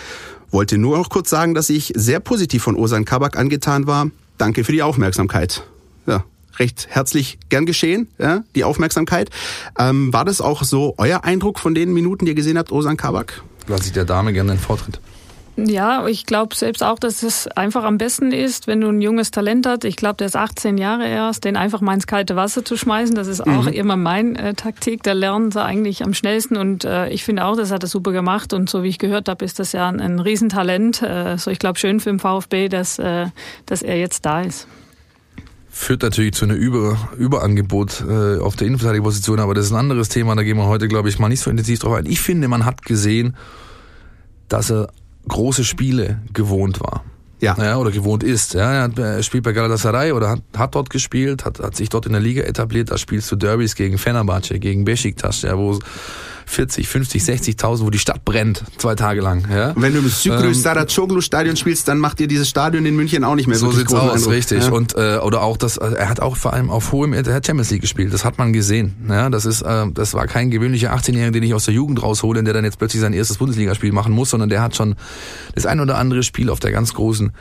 [0.50, 4.10] wollte nur noch kurz sagen, dass ich sehr positiv von Osan Kabak angetan war.
[4.36, 5.62] Danke für die Aufmerksamkeit.
[6.08, 6.24] Ja,
[6.58, 9.30] recht herzlich gern geschehen, ja, die Aufmerksamkeit.
[9.78, 12.96] Ähm, war das auch so euer Eindruck von den Minuten, die ihr gesehen habt, Osan
[12.96, 13.44] Kabak?
[13.66, 15.00] Lass ich der Dame gerne den Vortritt.
[15.56, 19.30] Ja, ich glaube selbst auch, dass es einfach am besten ist, wenn du ein junges
[19.30, 19.84] Talent hast.
[19.84, 23.14] Ich glaube, der ist 18 Jahre erst, den einfach mal ins kalte Wasser zu schmeißen.
[23.14, 23.72] Das ist auch mhm.
[23.72, 25.04] immer mein äh, Taktik.
[25.04, 26.56] Da lernen sie eigentlich am schnellsten.
[26.56, 28.52] Und äh, ich finde auch, das hat er super gemacht.
[28.52, 31.02] Und so wie ich gehört habe, ist das ja ein, ein Riesentalent.
[31.02, 33.26] Äh, so ich glaube schön für den VfB, dass, äh,
[33.66, 34.66] dass er jetzt da ist
[35.74, 40.08] führt natürlich zu einem Über, Überangebot äh, auf der Innenverteidigerposition, aber das ist ein anderes
[40.08, 42.06] Thema, da gehen wir heute, glaube ich, mal nicht so intensiv drauf ein.
[42.06, 43.36] Ich finde, man hat gesehen,
[44.48, 44.88] dass er
[45.28, 47.04] große Spiele gewohnt war.
[47.40, 47.56] Ja.
[47.58, 47.76] ja.
[47.76, 48.54] Oder gewohnt ist.
[48.54, 52.06] Ja, er, hat, spielt bei Galatasaray oder hat, hat dort gespielt, hat, hat sich dort
[52.06, 52.92] in der Liga etabliert.
[52.92, 55.80] Da spielst du Derbys gegen Fenerbahce, gegen Besiktas, ja, wo
[56.46, 59.46] 40, 50, 60.000, wo die Stadt brennt, zwei Tage lang.
[59.50, 59.72] Ja?
[59.76, 63.24] Wenn du im Sükrü ähm, Saracoglu Stadion spielst, dann macht dir dieses Stadion in München
[63.24, 64.32] auch nicht mehr so sieht's aus, Eindruck.
[64.32, 64.64] richtig.
[64.64, 64.70] Ja?
[64.70, 67.46] Und äh, oder auch das, also er hat auch vor allem auf hohem, er hat
[67.46, 68.94] Champions League gespielt, das hat man gesehen.
[69.08, 72.42] Ja, das ist, äh, das war kein gewöhnlicher 18-Jähriger, den ich aus der Jugend raushole,
[72.42, 74.94] der dann jetzt plötzlich sein erstes Bundesligaspiel machen muss, sondern der hat schon
[75.54, 77.32] das ein oder andere Spiel auf der ganz großen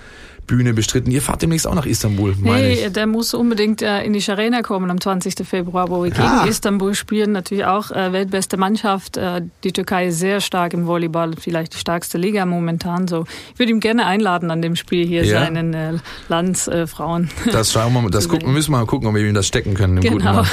[0.48, 1.12] Bühne bestritten.
[1.12, 2.94] Ihr fahrt demnächst auch nach Istanbul, meine nee, ich.
[2.94, 5.48] der muss unbedingt äh, in die Arena kommen am 20.
[5.48, 6.40] Februar, wo wir ja.
[6.40, 7.32] gegen Istanbul spielen.
[7.32, 9.18] Natürlich auch äh, weltbeste Mannschaft.
[9.18, 13.08] Äh, die Türkei ist sehr stark im Volleyball, vielleicht die stärkste Liga momentan.
[13.08, 15.40] So, ich würde ihm gerne einladen an dem Spiel hier ja.
[15.40, 17.30] seinen Landsfrauen.
[17.52, 19.74] das schauen wir mal, das gucken, müssen wir mal gucken, ob wir ihm das stecken
[19.74, 20.02] können.
[20.02, 20.44] genau.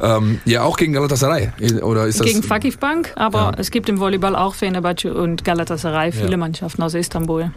[0.00, 1.52] ähm, ja, auch gegen Galatasaray
[1.82, 2.26] oder ist das?
[2.26, 3.52] Gegen Fakif Bank, aber ja.
[3.58, 7.50] es gibt im Volleyball auch Fenerbahce und Galatasaray viele Mannschaften aus Istanbul.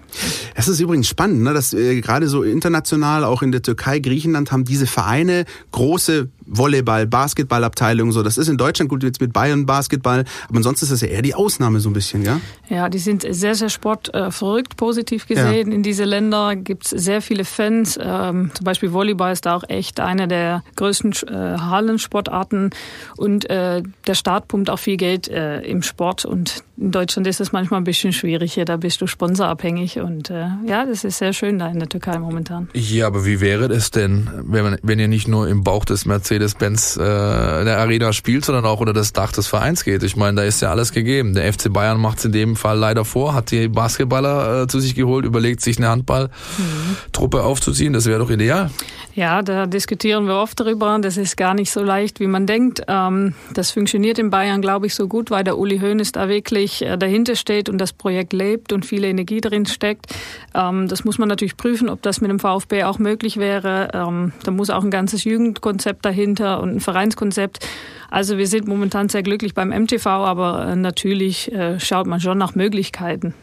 [0.55, 4.51] Es ist übrigens spannend, ne, dass äh, gerade so international, auch in der Türkei, Griechenland,
[4.51, 8.23] haben diese Vereine große Volleyball, Basketballabteilung, so.
[8.23, 11.21] Das ist in Deutschland gut jetzt mit Bayern Basketball, aber ansonsten ist das ja eher
[11.21, 12.39] die Ausnahme so ein bisschen, ja?
[12.69, 15.69] Ja, die sind sehr, sehr sportverrückt, positiv gesehen.
[15.69, 15.75] Ja.
[15.75, 17.99] In diese Länder gibt es sehr viele Fans.
[18.01, 22.71] Ähm, zum Beispiel Volleyball ist da auch echt eine der größten äh, Hallensportarten
[23.17, 27.39] und äh, der Staat pumpt auch viel Geld äh, im Sport und in Deutschland ist
[27.39, 31.19] es manchmal ein bisschen schwierig hier, da bist du sponsorabhängig und äh, ja, das ist
[31.19, 32.67] sehr schön da in der Türkei momentan.
[32.73, 36.05] Ja, aber wie wäre es denn, wenn, man, wenn ihr nicht nur im Bauch des
[36.05, 40.03] Mercedes Mercedes-Benz äh, der Arena spielt, sondern auch unter das Dach des Vereins geht.
[40.03, 41.33] Ich meine, da ist ja alles gegeben.
[41.33, 44.79] Der FC Bayern macht es in dem Fall leider vor, hat die Basketballer äh, zu
[44.79, 47.93] sich geholt, überlegt sich eine Handballtruppe aufzuziehen.
[47.93, 48.69] Das wäre doch ideal.
[49.13, 50.97] Ja, da diskutieren wir oft darüber.
[51.01, 52.81] Das ist gar nicht so leicht, wie man denkt.
[52.87, 56.81] Ähm, das funktioniert in Bayern, glaube ich, so gut, weil der Uli Hoeneß da wirklich
[56.81, 60.07] äh, dahinter steht und das Projekt lebt und viel Energie drin steckt.
[60.53, 63.87] Ähm, das muss man natürlich prüfen, ob das mit dem VfB auch möglich wäre.
[63.93, 67.65] Ähm, da muss auch ein ganzes Jugendkonzept dahinter und ein Vereinskonzept.
[68.09, 72.37] Also wir sind momentan sehr glücklich beim MTV, aber äh, natürlich äh, schaut man schon
[72.37, 73.33] nach Möglichkeiten.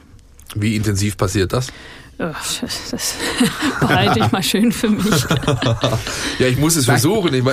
[0.55, 1.73] Wie intensiv passiert das?
[2.19, 3.17] Das
[3.81, 5.05] behalte ich mal schön für mich.
[6.39, 7.35] ja, ich muss es versuchen.
[7.35, 7.45] Ich,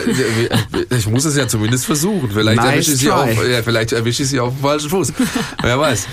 [0.92, 2.30] ich, muss es ja zumindest versuchen.
[2.32, 5.14] Vielleicht nice erwische ich sie auf, ja, vielleicht erwische ich sie auf dem falschen Fuß.
[5.62, 6.08] Wer weiß.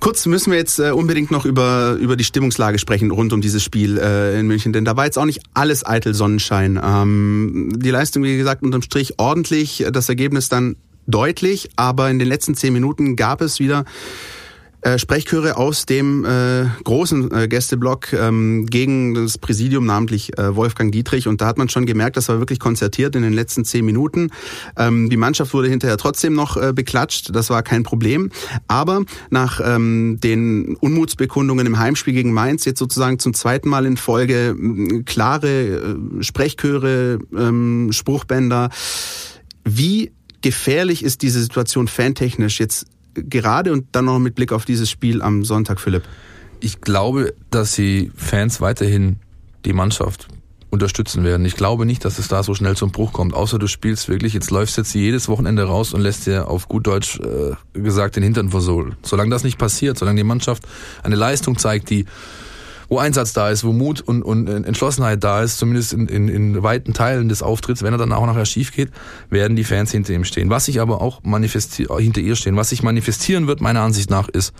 [0.00, 3.62] Kurz müssen wir jetzt äh, unbedingt noch über, über die Stimmungslage sprechen rund um dieses
[3.62, 6.80] Spiel äh, in München, denn da war jetzt auch nicht alles eitel Sonnenschein.
[6.82, 12.28] Ähm, die Leistung, wie gesagt, unterm Strich ordentlich, das Ergebnis dann deutlich, aber in den
[12.28, 13.84] letzten zehn Minuten gab es wieder
[14.80, 20.92] äh, Sprechchöre aus dem äh, großen äh, Gästeblock ähm, gegen das Präsidium, namentlich äh, Wolfgang
[20.92, 21.26] Dietrich.
[21.26, 24.30] Und da hat man schon gemerkt, das war wirklich konzertiert in den letzten zehn Minuten.
[24.76, 28.30] Ähm, die Mannschaft wurde hinterher trotzdem noch äh, beklatscht, das war kein Problem.
[28.68, 33.96] Aber nach ähm, den Unmutsbekundungen im Heimspiel gegen Mainz, jetzt sozusagen zum zweiten Mal in
[33.96, 35.48] Folge äh, klare
[36.18, 38.70] äh, Sprechchöre, äh, Spruchbänder.
[39.64, 42.86] Wie gefährlich ist diese Situation fantechnisch jetzt
[43.24, 46.02] gerade und dann noch mit Blick auf dieses Spiel am Sonntag, Philipp?
[46.60, 49.20] Ich glaube, dass die Fans weiterhin
[49.64, 50.28] die Mannschaft
[50.70, 51.46] unterstützen werden.
[51.46, 54.34] Ich glaube nicht, dass es da so schnell zum Bruch kommt, außer du spielst wirklich,
[54.34, 58.22] jetzt läufst jetzt jedes Wochenende raus und lässt dir auf gut Deutsch äh, gesagt den
[58.22, 58.96] Hintern versohlen.
[59.02, 60.64] Solange das nicht passiert, solange die Mannschaft
[61.02, 62.04] eine Leistung zeigt, die
[62.88, 66.62] wo Einsatz da ist, wo Mut und, und Entschlossenheit da ist, zumindest in, in, in
[66.62, 68.90] weiten Teilen des Auftritts, wenn er dann auch nachher schief geht,
[69.30, 70.50] werden die Fans hinter ihm stehen.
[70.50, 74.54] Was sich aber auch hinter ihr stehen, was sich manifestieren wird, meiner Ansicht nach, ist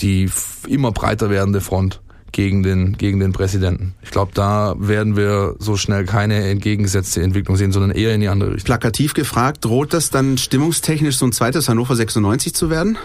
[0.00, 0.28] die
[0.66, 2.00] immer breiter werdende Front
[2.32, 3.94] gegen den, gegen den Präsidenten.
[4.02, 8.28] Ich glaube, da werden wir so schnell keine entgegengesetzte Entwicklung sehen, sondern eher in die
[8.28, 8.66] andere Richtung.
[8.66, 12.98] Plakativ gefragt, droht das dann stimmungstechnisch so ein zweites Hannover 96 zu werden?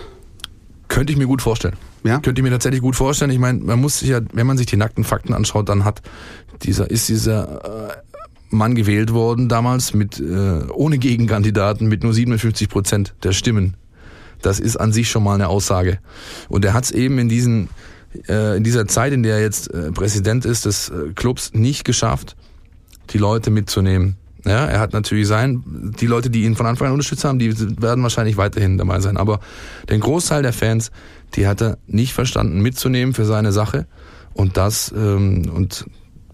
[0.90, 1.78] Könnte ich mir gut vorstellen.
[2.04, 2.20] Ja?
[2.20, 3.32] Könnte ich mir tatsächlich gut vorstellen.
[3.32, 6.02] Ich meine, man muss sich ja, wenn man sich die nackten Fakten anschaut, dann hat
[6.64, 7.98] dieser, ist dieser äh,
[8.50, 13.78] Mann gewählt worden damals mit äh, ohne Gegenkandidaten mit nur 57 Prozent der Stimmen
[14.42, 16.00] Das ist an sich schon mal eine Aussage.
[16.50, 17.70] Und er hat es eben in diesen
[18.28, 21.86] äh, in dieser Zeit, in der er jetzt äh, Präsident ist des äh, Clubs, nicht
[21.86, 22.36] geschafft,
[23.12, 24.16] die Leute mitzunehmen.
[24.46, 25.64] Ja, er hat natürlich sein,
[26.00, 29.18] die Leute, die ihn von Anfang an unterstützt haben, die werden wahrscheinlich weiterhin dabei sein.
[29.18, 29.40] Aber
[29.90, 30.92] den Großteil der Fans,
[31.36, 33.86] die hat er nicht verstanden mitzunehmen für seine Sache.
[34.34, 35.86] Und das, ähm, und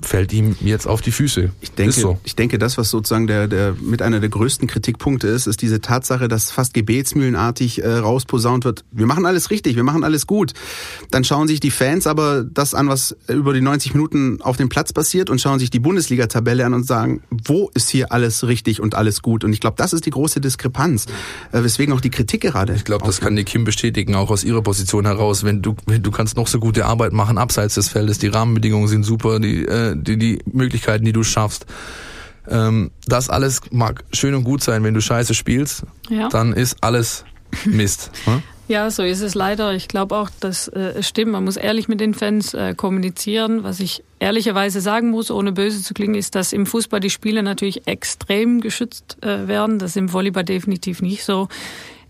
[0.05, 1.51] fällt ihm jetzt auf die Füße.
[1.61, 2.19] Ich denke, so.
[2.23, 5.81] ich denke, das, was sozusagen der, der mit einer der größten Kritikpunkte ist, ist diese
[5.81, 8.85] Tatsache, dass fast gebetsmühlenartig äh, rausposaunt wird.
[8.91, 10.53] Wir machen alles richtig, wir machen alles gut.
[11.11, 14.69] Dann schauen sich die Fans aber das an, was über die 90 Minuten auf dem
[14.69, 18.81] Platz passiert und schauen sich die Bundesliga-Tabelle an und sagen, wo ist hier alles richtig
[18.81, 19.43] und alles gut?
[19.43, 21.05] Und ich glaube, das ist die große Diskrepanz,
[21.51, 22.73] äh, weswegen auch die Kritik gerade.
[22.73, 25.43] Ich glaube, das kann die Kim bestätigen, auch aus ihrer Position heraus.
[25.43, 28.87] Wenn du, wenn du kannst noch so gute Arbeit machen abseits des Feldes, die Rahmenbedingungen
[28.87, 31.65] sind super, die äh, die, die Möglichkeiten, die du schaffst.
[32.47, 36.29] Ähm, das alles mag schön und gut sein, wenn du scheiße spielst, ja.
[36.29, 37.25] dann ist alles
[37.65, 38.12] Mist.
[38.27, 38.41] Ne?
[38.67, 39.73] Ja, so ist es leider.
[39.73, 41.34] Ich glaube auch, dass äh, es stimmt.
[41.34, 43.63] Man muss ehrlich mit den Fans äh, kommunizieren.
[43.63, 47.43] Was ich ehrlicherweise sagen muss, ohne böse zu klingen, ist, dass im Fußball die Spiele
[47.43, 49.77] natürlich extrem geschützt äh, werden.
[49.77, 51.47] Das ist im Volleyball definitiv nicht so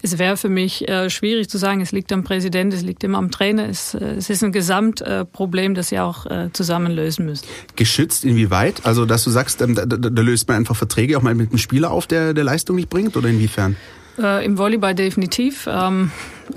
[0.06, 3.18] es wäre für mich äh, schwierig zu sagen, es liegt am Präsident, es liegt immer
[3.18, 3.68] am Trainer.
[3.68, 7.46] Es, äh, es ist ein Gesamtproblem, äh, das Sie auch äh, zusammen lösen müssen.
[7.76, 8.86] Geschützt inwieweit?
[8.86, 11.58] Also, dass du sagst, ähm, da, da, löst man einfach Verträge auch mal mit einem
[11.58, 13.76] Spieler auf, der, der Leistung nicht bringt oder inwiefern?
[14.18, 15.68] Äh, Im Volleyball definitiv.
[15.70, 16.12] Ähm,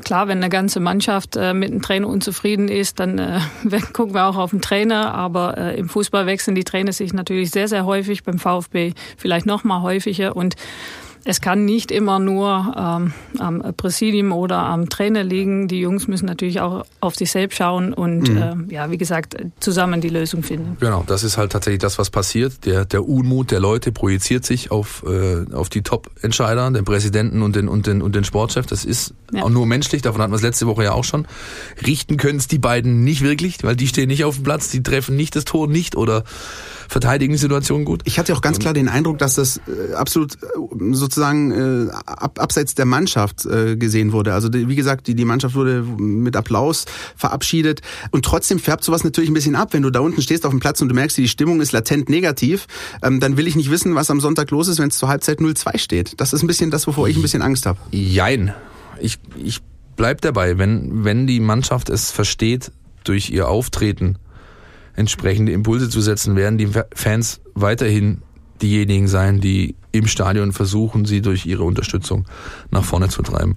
[0.05, 3.41] klar, wenn eine ganze Mannschaft äh, mit dem Trainer unzufrieden ist, dann äh,
[3.93, 5.15] gucken wir auch auf den Trainer.
[5.15, 9.47] Aber äh, im Fußball wechseln die Trainer sich natürlich sehr, sehr häufig, beim VfB vielleicht
[9.47, 10.37] noch mal häufiger.
[10.37, 10.55] Und
[11.24, 15.68] es kann nicht immer nur ähm, am Präsidium oder am Trainer liegen.
[15.68, 18.68] Die Jungs müssen natürlich auch auf sich selbst schauen und mhm.
[18.70, 20.76] äh, ja, wie gesagt, zusammen die Lösung finden.
[20.81, 22.64] Genau, das ist halt tatsächlich das, was passiert.
[22.64, 27.57] Der, der Unmut der Leute projiziert sich auf, äh, auf die Top-Entscheider, den Präsidenten und
[27.57, 28.66] den, und, den, und den Sportchef.
[28.66, 29.42] Das ist ja.
[29.42, 31.26] auch nur menschlich, davon hatten wir es letzte Woche ja auch schon.
[31.87, 34.83] Richten können es die beiden nicht wirklich, weil die stehen nicht auf dem Platz, die
[34.83, 36.24] treffen nicht das Tor nicht oder
[36.88, 38.03] verteidigen die Situation gut.
[38.05, 40.46] Ich hatte auch ganz klar den Eindruck, dass das äh, absolut äh,
[40.92, 44.35] sozusagen äh, ab, abseits der Mannschaft äh, gesehen wurde.
[44.35, 49.31] Also wie gesagt, die, die Mannschaft wurde mit Applaus verabschiedet und trotzdem färbt sowas natürlich
[49.31, 49.72] ein bisschen ab.
[49.72, 52.09] Wenn du da unten stehst auf dem Platz und du merkst, die Stimmung ist latent
[52.09, 52.66] negativ,
[53.03, 55.40] ähm, dann will ich nicht wissen, was am Sonntag los ist, wenn es zur Halbzeit
[55.40, 56.20] 0-2 steht.
[56.20, 57.79] Das ist ein bisschen das, wovor ich ein bisschen Angst habe.
[57.90, 58.55] Jein.
[59.01, 59.61] Ich, ich
[59.96, 62.72] bleib dabei, wenn, wenn die Mannschaft es versteht,
[63.05, 64.16] durch ihr Auftreten
[64.99, 68.23] entsprechende Impulse zu setzen, werden die Fans weiterhin
[68.61, 72.27] diejenigen sein, die im Stadion versuchen, sie durch ihre Unterstützung
[72.71, 73.57] nach vorne zu treiben.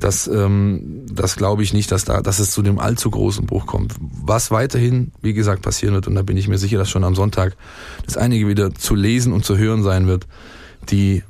[0.00, 3.66] Das, ähm, das glaube ich nicht, dass da, dass es zu dem allzu großen Bruch
[3.66, 3.94] kommt.
[4.00, 7.14] Was weiterhin, wie gesagt, passieren wird, und da bin ich mir sicher, dass schon am
[7.14, 7.56] Sonntag
[8.04, 10.26] das einige wieder zu lesen und zu hören sein wird,
[10.90, 11.22] die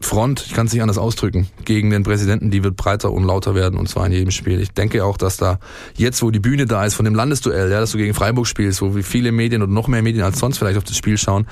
[0.00, 3.54] Front, ich kann es nicht anders ausdrücken, gegen den Präsidenten, die wird breiter und lauter
[3.54, 4.60] werden und zwar in jedem Spiel.
[4.60, 5.58] Ich denke auch, dass da
[5.96, 8.80] jetzt, wo die Bühne da ist von dem Landesduell, ja, dass du gegen Freiburg spielst,
[8.80, 11.46] wo viele Medien und noch mehr Medien als sonst vielleicht auf das Spiel schauen,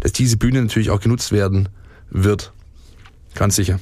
[0.00, 1.68] dass diese Bühne natürlich auch genutzt werden
[2.10, 2.52] wird.
[3.34, 3.80] Ganz sicher.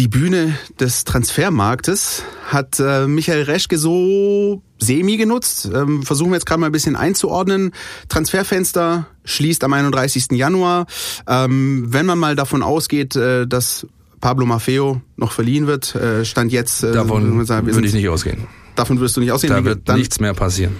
[0.00, 5.68] Die Bühne des Transfermarktes hat äh, Michael Reschke so semi genutzt.
[5.74, 7.72] Ähm, versuchen wir jetzt gerade mal ein bisschen einzuordnen.
[8.08, 10.28] Transferfenster schließt am 31.
[10.32, 10.86] Januar.
[11.28, 13.86] Ähm, wenn man mal davon ausgeht, äh, dass
[14.22, 16.82] Pablo Maffeo noch verliehen wird, äh, stand jetzt.
[16.82, 18.46] Äh, davon sagen, würde ich nicht ausgehen.
[18.76, 19.52] Davon wirst du nicht ausgehen.
[19.52, 20.76] Da wird dann, nichts mehr passieren.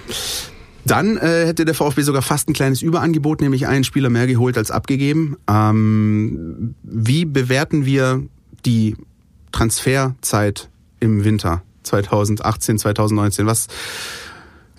[0.87, 4.57] Dann äh, hätte der VfB sogar fast ein kleines Überangebot, nämlich einen Spieler mehr geholt
[4.57, 5.37] als abgegeben.
[5.47, 8.23] Ähm, wie bewerten wir
[8.65, 8.97] die
[9.53, 10.69] Transferzeit
[11.01, 13.47] im Winter 2018, 2019?
[13.47, 13.69] Was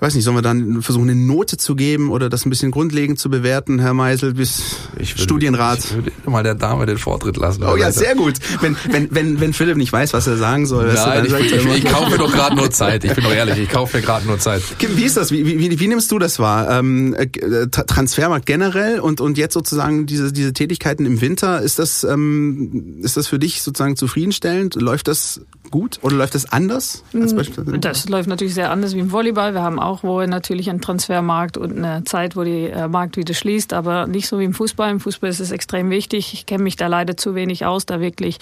[0.02, 3.20] weiß nicht, sollen wir dann versuchen, eine Note zu geben oder das ein bisschen grundlegend
[3.20, 4.64] zu bewerten, Herr Meisel, bis
[4.98, 5.78] ich würde, Studienrat?
[5.80, 7.64] Ich würde mal der Dame den Vortritt lassen.
[7.64, 8.34] Oh ja, sehr gut.
[8.62, 10.92] Wenn, wenn, wenn, wenn Philipp nicht weiß, was er sagen soll.
[10.92, 13.04] Nein, weißt du, ich, ich, ich, kaufe doch gerade nur Zeit.
[13.04, 14.64] Ich bin doch ehrlich, ich kaufe mir gerade nur Zeit.
[14.80, 15.32] Kim, wie ist das?
[15.32, 16.80] Wie, wie, wie nimmst du das wahr?
[16.80, 17.28] Ähm, äh,
[17.68, 23.18] Transfermarkt generell und, und jetzt sozusagen diese, diese Tätigkeiten im Winter, ist das, ähm, ist
[23.18, 24.76] das für dich sozusagen zufriedenstellend?
[24.76, 27.04] Läuft das gut oder läuft das anders?
[27.14, 29.54] Als mm, das läuft natürlich sehr anders wie im Volleyball.
[29.54, 33.34] Wir haben auch wohl natürlich einen Transfermarkt und eine Zeit, wo die äh, Markt wieder
[33.34, 34.90] schließt, aber nicht so wie im Fußball.
[34.90, 36.34] Im Fußball ist es extrem wichtig.
[36.34, 38.38] Ich kenne mich da leider zu wenig aus, da wirklich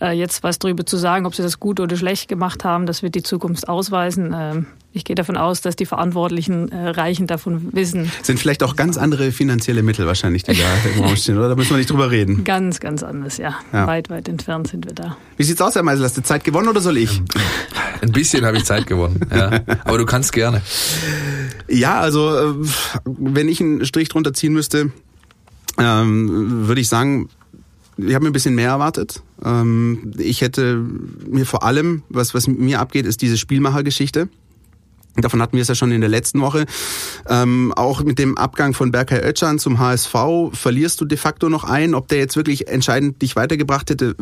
[0.00, 2.86] äh, jetzt was drüber zu sagen, ob sie das gut oder schlecht gemacht haben.
[2.86, 4.34] Das wird die Zukunft ausweisen.
[4.36, 8.10] Ähm, ich gehe davon aus, dass die Verantwortlichen äh, reichend davon wissen.
[8.22, 10.64] Sind vielleicht auch ganz andere finanzielle Mittel wahrscheinlich, die da
[10.96, 11.50] im Raum stehen, oder?
[11.50, 12.44] Da müssen wir nicht drüber reden.
[12.44, 13.54] Ganz, ganz anders, ja.
[13.72, 13.86] ja.
[13.86, 15.16] Weit, weit entfernt sind wir da.
[15.36, 16.04] Wie sieht's aus, Herr Meisel?
[16.04, 17.22] Hast du Zeit gewonnen oder soll ich?
[18.00, 19.60] Ein bisschen habe ich Zeit gewonnen, ja.
[19.84, 20.62] Aber du kannst gerne.
[21.68, 22.54] Ja, also äh,
[23.04, 24.90] wenn ich einen Strich drunter ziehen müsste,
[25.78, 27.28] ähm, würde ich sagen,
[27.96, 29.22] ich habe mir ein bisschen mehr erwartet.
[29.44, 30.84] Ähm, ich hätte
[31.26, 34.28] mir vor allem, was, was mir abgeht, ist diese Spielmachergeschichte.
[35.20, 36.66] Davon hatten wir es ja schon in der letzten Woche.
[37.28, 40.14] Ähm, auch mit dem Abgang von Berkay Özcan zum HSV
[40.52, 41.94] verlierst du de facto noch ein.
[41.94, 44.14] Ob der jetzt wirklich entscheidend dich weitergebracht hätte,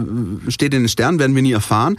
[0.49, 1.97] steht in den Sternen, werden wir nie erfahren.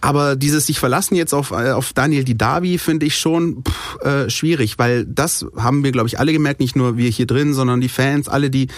[0.00, 4.30] Aber dieses sich verlassen jetzt auf, äh, auf Daniel Didavi finde ich schon pff, äh,
[4.30, 7.80] schwierig, weil das haben wir, glaube ich, alle gemerkt, nicht nur wir hier drin, sondern
[7.80, 8.68] die Fans, alle, die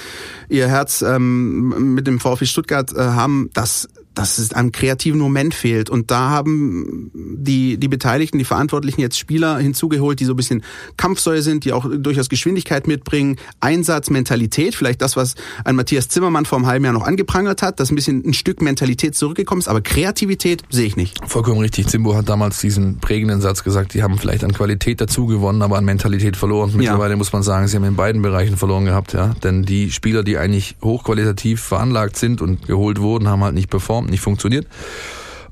[0.48, 5.54] ihr Herz ähm, mit dem VfB Stuttgart äh, haben, dass dass es einem kreativen Moment
[5.54, 5.90] fehlt.
[5.90, 10.62] Und da haben die, die Beteiligten, die Verantwortlichen jetzt Spieler hinzugeholt, die so ein bisschen
[10.96, 16.44] Kampfsäule sind, die auch durchaus Geschwindigkeit mitbringen, Einsatz, Mentalität, vielleicht das, was ein Matthias Zimmermann
[16.44, 19.68] vor einem halben Jahr noch angeprangert hat, dass ein bisschen ein Stück Mentalität zurückgekommen ist,
[19.68, 21.18] aber Kreativität sehe ich nicht.
[21.26, 21.88] Vollkommen richtig.
[21.88, 25.78] Zimbo hat damals diesen prägenden Satz gesagt, die haben vielleicht an Qualität dazu gewonnen, aber
[25.78, 26.72] an Mentalität verloren.
[26.74, 27.16] Mittlerweile ja.
[27.16, 29.34] muss man sagen, sie haben in beiden Bereichen verloren gehabt, ja.
[29.42, 34.01] Denn die Spieler, die eigentlich hochqualitativ veranlagt sind und geholt wurden, haben halt nicht performt
[34.06, 34.66] nicht funktioniert.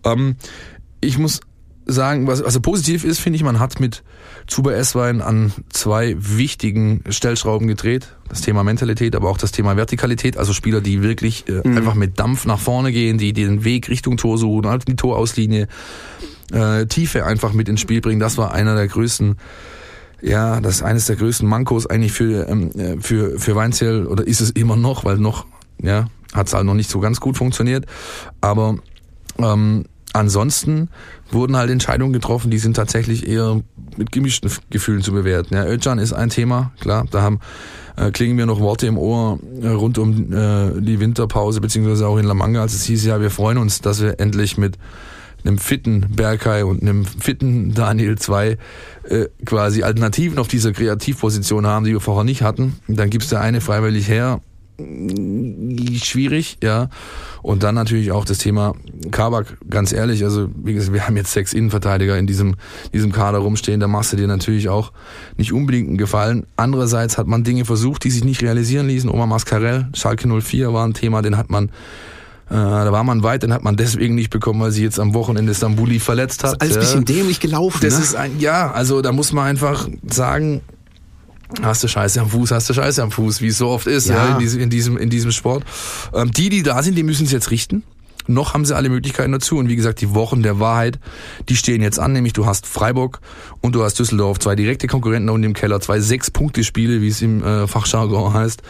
[0.05, 0.37] Ähm,
[1.01, 1.41] ich muss
[1.87, 4.03] sagen, was also positiv ist, finde ich, man hat mit
[4.47, 8.17] Zuber Esswein an zwei wichtigen Stellschrauben gedreht.
[8.29, 10.37] Das Thema Mentalität, aber auch das Thema Vertikalität.
[10.37, 11.77] Also Spieler, die wirklich äh, mhm.
[11.77, 14.97] einfach mit Dampf nach vorne gehen, die, die den Weg Richtung Tor suchen, halt die
[14.97, 15.69] Torauslinie,
[16.53, 18.21] äh, Tiefe einfach mit ins Spiel bringen.
[18.21, 19.37] Das war einer der größten
[20.23, 24.27] ja, das ist eines der größten Mankos eigentlich für, ähm, äh, für, für Weinzierl oder
[24.27, 25.47] ist es immer noch, weil noch,
[25.81, 27.87] ja, hat es halt noch nicht so ganz gut funktioniert.
[28.40, 28.77] Aber
[29.38, 30.88] ähm, ansonsten
[31.31, 33.61] wurden halt Entscheidungen getroffen, die sind tatsächlich eher
[33.97, 35.55] mit gemischten Gefühlen zu bewerten.
[35.55, 37.40] Ja, Özcan ist ein Thema, klar, da haben
[37.97, 42.16] äh, klingen mir noch Worte im Ohr äh, rund um äh, die Winterpause, beziehungsweise auch
[42.16, 44.79] in La Manga, als es hieß, ja, wir freuen uns, dass wir endlich mit
[45.45, 48.59] einem fitten Berkay und einem fitten Daniel 2
[49.05, 52.77] äh, quasi Alternativen auf dieser Kreativposition haben, die wir vorher nicht hatten.
[52.88, 54.40] Dann gibt's der eine freiwillig her,
[56.05, 56.88] schwierig, ja.
[57.43, 58.75] Und dann natürlich auch das Thema
[59.11, 62.57] Kabak, ganz ehrlich, also wie gesagt, wir haben jetzt sechs Innenverteidiger in diesem,
[62.93, 64.93] diesem Kader rumstehen, da machst du dir natürlich auch
[65.37, 66.47] nicht unbedingt einen Gefallen.
[66.57, 69.09] Andererseits hat man Dinge versucht, die sich nicht realisieren ließen.
[69.09, 71.71] Oma Mascarell, Schalke 04 war ein Thema, den hat man
[72.51, 75.14] äh, da war man weit, den hat man deswegen nicht bekommen, weil sie jetzt am
[75.14, 76.61] Wochenende Stambuli verletzt hat.
[76.61, 77.79] Das ist alles ein bisschen dämlich gelaufen.
[77.81, 78.05] Das ne?
[78.05, 80.61] ist ein, ja, also da muss man einfach sagen,
[81.63, 84.09] Hast du Scheiße am Fuß, hast du Scheiße am Fuß, wie es so oft ist
[84.09, 84.17] ja.
[84.17, 85.65] ja in, diesem, in, diesem, in diesem Sport.
[86.15, 87.83] Ähm, die, die da sind, die müssen es jetzt richten.
[88.27, 89.59] Noch haben sie alle Möglichkeiten dazu.
[89.59, 90.99] Und wie gesagt, die Wochen der Wahrheit,
[91.49, 92.13] die stehen jetzt an.
[92.13, 93.21] Nämlich du hast Freiburg
[93.61, 94.39] und du hast Düsseldorf.
[94.39, 95.81] Zwei direkte Konkurrenten unten im Keller.
[95.81, 98.63] Zwei Sechs-Punkte-Spiele, wie es im äh, Fachjargon heißt.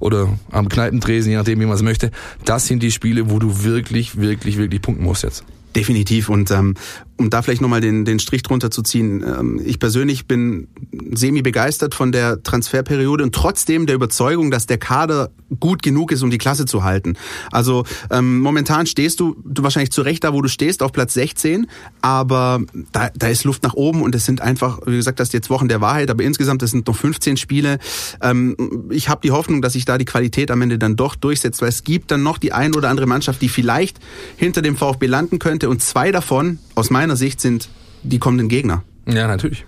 [0.00, 2.10] Oder am Kneipentresen, je nachdem, wie man es möchte.
[2.44, 5.44] Das sind die Spiele, wo du wirklich, wirklich, wirklich punkten musst jetzt.
[5.74, 6.28] Definitiv.
[6.28, 6.74] Und ähm,
[7.18, 10.68] um da vielleicht nochmal den, den Strich drunter zu ziehen, ähm, ich persönlich bin
[11.12, 16.22] semi begeistert von der Transferperiode und trotzdem der Überzeugung, dass der Kader gut genug ist,
[16.22, 17.16] um die Klasse zu halten.
[17.50, 21.14] Also ähm, momentan stehst du, du wahrscheinlich zu Recht da, wo du stehst, auf Platz
[21.14, 21.66] 16,
[22.00, 22.60] aber
[22.92, 25.68] da, da ist Luft nach oben und es sind einfach, wie gesagt, das jetzt Wochen
[25.68, 27.78] der Wahrheit, aber insgesamt das sind noch 15 Spiele.
[28.22, 31.60] Ähm, ich habe die Hoffnung, dass sich da die Qualität am Ende dann doch durchsetzt,
[31.62, 33.98] weil es gibt dann noch die ein oder andere Mannschaft, die vielleicht
[34.36, 37.68] hinter dem VfB landen könnte und zwei davon aus meiner Sicht sind
[38.02, 38.82] die kommenden Gegner.
[39.06, 39.64] Ja, natürlich.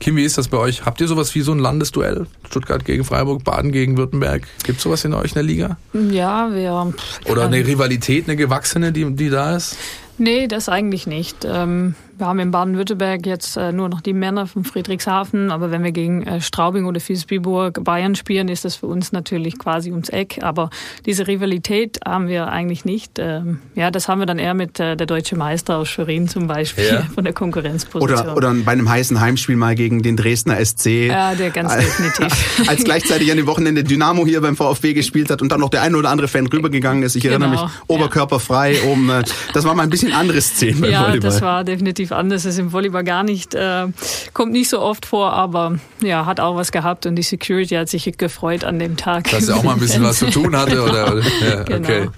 [0.00, 0.84] Kim, wie ist das bei euch?
[0.84, 2.26] Habt ihr sowas wie so ein Landesduell?
[2.46, 4.46] Stuttgart gegen Freiburg, Baden gegen Württemberg?
[4.64, 5.78] Gibt es sowas in euch in der Liga?
[5.94, 6.92] Ja, wir.
[7.30, 9.76] Oder eine Rivalität, eine gewachsene, die, die da ist?
[10.18, 11.46] Nee, das eigentlich nicht.
[11.48, 15.82] Ähm, wir haben in Baden-Württemberg jetzt äh, nur noch die Männer von Friedrichshafen, aber wenn
[15.82, 20.08] wir gegen äh, Straubing oder Fiesbiburg Bayern spielen, ist das für uns natürlich quasi ums
[20.08, 20.38] Eck.
[20.42, 20.70] Aber
[21.06, 23.18] diese Rivalität haben wir eigentlich nicht.
[23.18, 26.46] Ähm, ja, das haben wir dann eher mit äh, der deutsche Meister aus Schwerin zum
[26.46, 27.02] Beispiel ja.
[27.14, 28.20] von der Konkurrenzposition.
[28.20, 31.08] Oder, oder bei einem heißen Heimspiel mal gegen den Dresdner SC.
[31.08, 32.68] Ja, der ganz definitiv.
[32.68, 35.82] Als gleichzeitig an dem Wochenende Dynamo hier beim VfB gespielt hat und dann noch der
[35.82, 37.16] eine oder andere Fan rübergegangen ist.
[37.16, 38.90] Ich erinnere genau, mich, oberkörperfrei ja.
[38.90, 39.10] um,
[39.54, 41.30] das war mal ein bisschen andere Szene beim ja, Volleyball.
[41.30, 42.42] das war definitiv anders.
[42.42, 43.86] Das ist im Volleyball gar nicht, äh,
[44.32, 47.88] kommt nicht so oft vor, aber ja, hat auch was gehabt und die Security hat
[47.88, 49.30] sich gefreut an dem Tag.
[49.30, 50.84] Dass er auch mal ein bisschen was zu tun hatte, genau.
[50.84, 51.12] oder?
[51.12, 51.22] oder?
[51.42, 51.78] Ja, genau.
[51.78, 52.08] okay.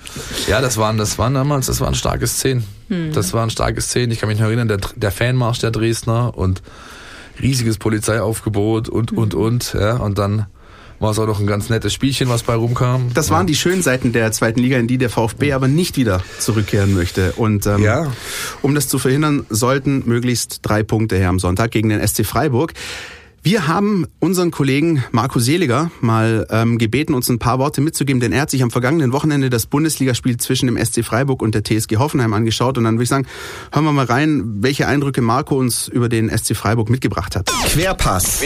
[0.48, 2.64] Ja, das waren, das waren damals, das waren starke Szenen.
[2.88, 3.12] Hm.
[3.12, 4.12] Das waren starke Szenen.
[4.12, 6.62] Ich kann mich noch erinnern, der, der Fanmarsch der Dresdner und
[7.42, 9.18] riesiges Polizeiaufgebot und, hm.
[9.18, 10.46] und, und, ja, und dann
[11.04, 13.10] war es auch noch ein ganz nettes Spielchen, was bei rumkam.
[13.12, 16.22] Das waren die schönen Seiten der zweiten Liga, in die der VfB aber nicht wieder
[16.38, 17.32] zurückkehren möchte.
[17.32, 18.10] Und ähm, ja.
[18.62, 22.72] um das zu verhindern, sollten möglichst drei Punkte her am Sonntag gegen den SC Freiburg.
[23.46, 28.32] Wir haben unseren Kollegen Marco Seliger mal ähm, gebeten, uns ein paar Worte mitzugeben, denn
[28.32, 31.98] er hat sich am vergangenen Wochenende das Bundesligaspiel zwischen dem SC Freiburg und der TSG
[31.98, 32.78] Hoffenheim angeschaut.
[32.78, 33.26] Und dann würde ich sagen,
[33.70, 37.50] hören wir mal rein, welche Eindrücke Marco uns über den SC Freiburg mitgebracht hat.
[37.66, 38.40] Querpass.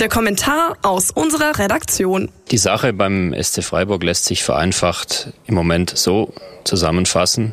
[0.00, 2.30] Der Kommentar aus unserer Redaktion.
[2.50, 6.32] Die Sache beim SC Freiburg lässt sich vereinfacht im Moment so
[6.64, 7.52] zusammenfassen.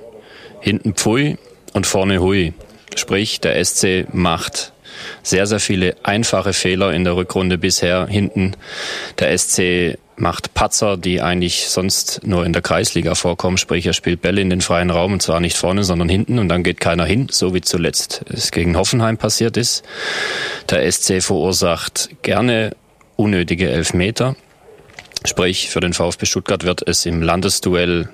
[0.61, 1.37] Hinten Pfui
[1.73, 2.53] und vorne Hui.
[2.95, 4.71] Sprich, der SC macht
[5.23, 8.55] sehr, sehr viele einfache Fehler in der Rückrunde bisher hinten.
[9.19, 13.57] Der SC macht Patzer, die eigentlich sonst nur in der Kreisliga vorkommen.
[13.57, 16.49] Sprich, er spielt Bälle in den freien Raum und zwar nicht vorne, sondern hinten und
[16.49, 19.83] dann geht keiner hin, so wie zuletzt es gegen Hoffenheim passiert ist.
[20.69, 22.75] Der SC verursacht gerne
[23.15, 24.35] unnötige Elfmeter.
[25.25, 28.07] Sprich, für den VfB Stuttgart wird es im Landesduell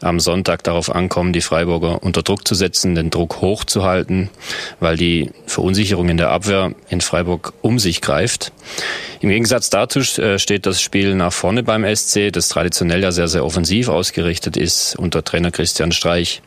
[0.00, 4.30] am Sonntag darauf ankommen, die Freiburger unter Druck zu setzen, den Druck hochzuhalten,
[4.80, 8.52] weil die Verunsicherung in der Abwehr in Freiburg um sich greift.
[9.20, 13.28] Im Gegensatz dazu äh, steht das Spiel nach vorne beim SC, das traditionell ja sehr,
[13.28, 16.40] sehr offensiv ausgerichtet ist unter Trainer Christian Streich.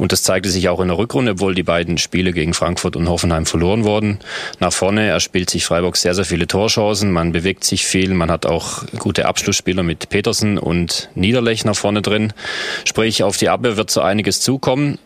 [0.00, 3.10] Und das zeigte sich auch in der Rückrunde, obwohl die beiden Spiele gegen Frankfurt und
[3.10, 4.18] Hoffenheim verloren wurden.
[4.58, 7.12] Nach vorne erspielt sich Freiburg sehr, sehr viele Torchancen.
[7.12, 8.14] Man bewegt sich viel.
[8.14, 12.32] Man hat auch gute Abschlussspieler mit Petersen und Niederlechner vorne drin.
[12.86, 14.98] Sprich, auf die Abwehr wird so einiges zukommen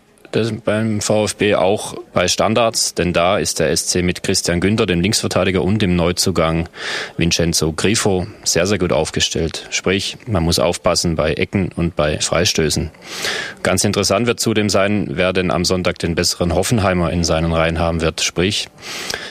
[0.64, 5.62] beim VfB auch bei Standards, denn da ist der SC mit Christian Günther, dem Linksverteidiger
[5.62, 6.68] und dem Neuzugang
[7.16, 9.66] Vincenzo Grifo sehr, sehr gut aufgestellt.
[9.70, 12.90] Sprich, man muss aufpassen bei Ecken und bei Freistößen.
[13.62, 17.78] Ganz interessant wird zudem sein, wer denn am Sonntag den besseren Hoffenheimer in seinen Reihen
[17.78, 18.20] haben wird.
[18.20, 18.68] Sprich,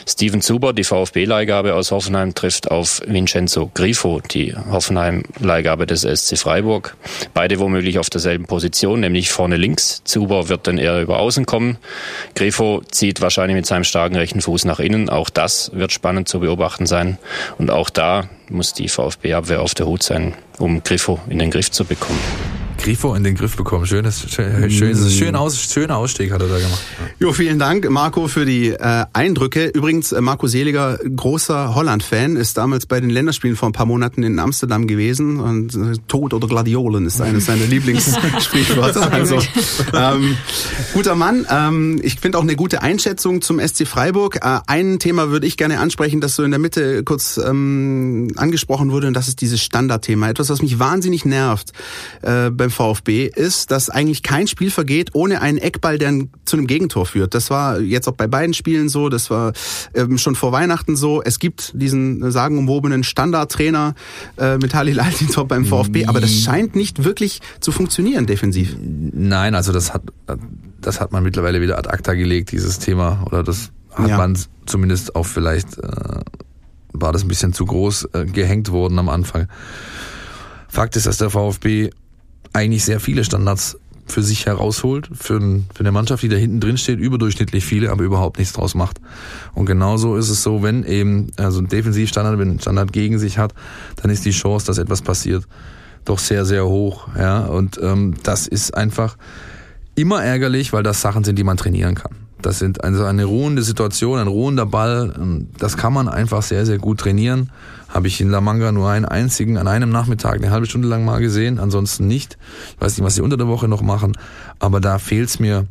[0.06, 6.96] Steven Zuber, die VfB-Leihgabe aus Hoffenheim, trifft auf Vincenzo Grifo, die Hoffenheim-Leihgabe des SC Freiburg.
[7.34, 10.02] Beide womöglich auf derselben Position, nämlich vorne links.
[10.04, 11.78] Zuber wird dann eher eher über Außen kommen.
[12.34, 15.08] Grefo zieht wahrscheinlich mit seinem starken rechten Fuß nach innen.
[15.08, 17.18] Auch das wird spannend zu beobachten sein.
[17.58, 21.70] Und auch da muss die VfB-Abwehr auf der Hut sein, um Grifo in den Griff
[21.70, 22.63] zu bekommen.
[22.78, 23.86] Grifo in den Griff bekommen.
[23.86, 26.82] Schönes, schön, schön, schön aus, schöner Ausstieg hat er da gemacht.
[27.18, 29.66] Jo, vielen Dank, Marco, für die äh, Eindrücke.
[29.66, 34.22] Übrigens, äh, Marco Seliger, großer Holland-Fan, ist damals bei den Länderspielen vor ein paar Monaten
[34.22, 39.12] in Amsterdam gewesen und äh, Tod oder Gladiolen ist eines seiner Lieblingssprichwörter.
[39.12, 39.38] Also,
[39.94, 40.36] ähm,
[40.92, 41.46] guter Mann.
[41.50, 44.36] Ähm, ich finde auch eine gute Einschätzung zum SC Freiburg.
[44.36, 48.90] Äh, ein Thema würde ich gerne ansprechen, das so in der Mitte kurz ähm, angesprochen
[48.90, 50.28] wurde, und das ist dieses Standardthema.
[50.28, 51.72] Etwas, was mich wahnsinnig nervt
[52.22, 56.12] äh, beim VfB ist, dass eigentlich kein Spiel vergeht ohne einen Eckball, der
[56.44, 57.34] zu einem Gegentor führt.
[57.34, 59.52] Das war jetzt auch bei beiden Spielen so, das war
[59.94, 61.22] ähm, schon vor Weihnachten so.
[61.22, 63.94] Es gibt diesen sagenumwobenen Standardtrainer
[64.38, 68.76] äh, mit Halil Altintop beim VfB, aber das scheint nicht wirklich zu funktionieren defensiv.
[68.80, 70.02] Nein, also das hat
[70.80, 74.16] das hat man mittlerweile wieder ad acta gelegt, dieses Thema oder das hat ja.
[74.16, 76.20] man zumindest auch vielleicht äh,
[76.92, 79.48] war das ein bisschen zu groß äh, gehängt worden am Anfang.
[80.68, 81.90] Fakt ist, dass der VfB
[82.54, 86.76] eigentlich sehr viele Standards für sich herausholt, für, für eine Mannschaft, die da hinten drin
[86.76, 89.00] steht, überdurchschnittlich viele, aber überhaupt nichts draus macht.
[89.54, 93.38] Und genauso ist es so, wenn eben also ein Defensivstandard, wenn ein Standard gegen sich
[93.38, 93.54] hat,
[94.02, 95.46] dann ist die Chance, dass etwas passiert,
[96.04, 97.08] doch sehr, sehr hoch.
[97.18, 99.16] Ja, und ähm, das ist einfach
[99.94, 102.12] immer ärgerlich, weil das Sachen sind, die man trainieren kann.
[102.42, 105.14] Das sind also eine ruhende Situation, ein ruhender Ball.
[105.16, 107.50] Ähm, das kann man einfach sehr, sehr gut trainieren.
[107.94, 111.04] Habe ich in La Manga nur einen einzigen, an einem Nachmittag, eine halbe Stunde lang
[111.04, 112.36] mal gesehen, ansonsten nicht.
[112.74, 114.18] Ich weiß nicht, was sie unter der Woche noch machen,
[114.58, 115.66] aber da fehlt es mir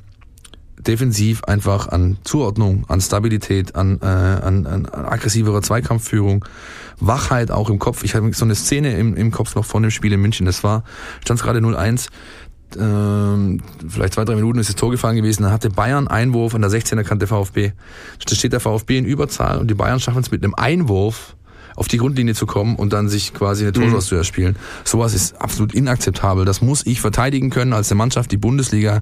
[0.80, 6.46] defensiv einfach an Zuordnung, an Stabilität, an, äh, an, an aggressiverer Zweikampfführung,
[7.00, 8.04] Wachheit auch im Kopf.
[8.04, 10.46] Ich habe so eine Szene im, im Kopf noch von dem Spiel in München.
[10.46, 10.84] Das war,
[11.22, 12.08] stand gerade 0-1
[12.80, 16.62] ähm, vielleicht zwei, drei Minuten ist das Tor gefallen gewesen, dann hatte Bayern Einwurf an
[16.62, 17.74] der 16er Kante VfB.
[18.26, 21.36] Da steht der VfB in Überzahl und die Bayern schaffen es mit einem Einwurf
[21.76, 24.10] auf die Grundlinie zu kommen und dann sich quasi eine Torchance mhm.
[24.10, 24.56] zu erspielen.
[24.84, 26.46] Sowas ist absolut inakzeptabel.
[26.46, 29.02] Das muss ich verteidigen können als eine Mannschaft, die Bundesliga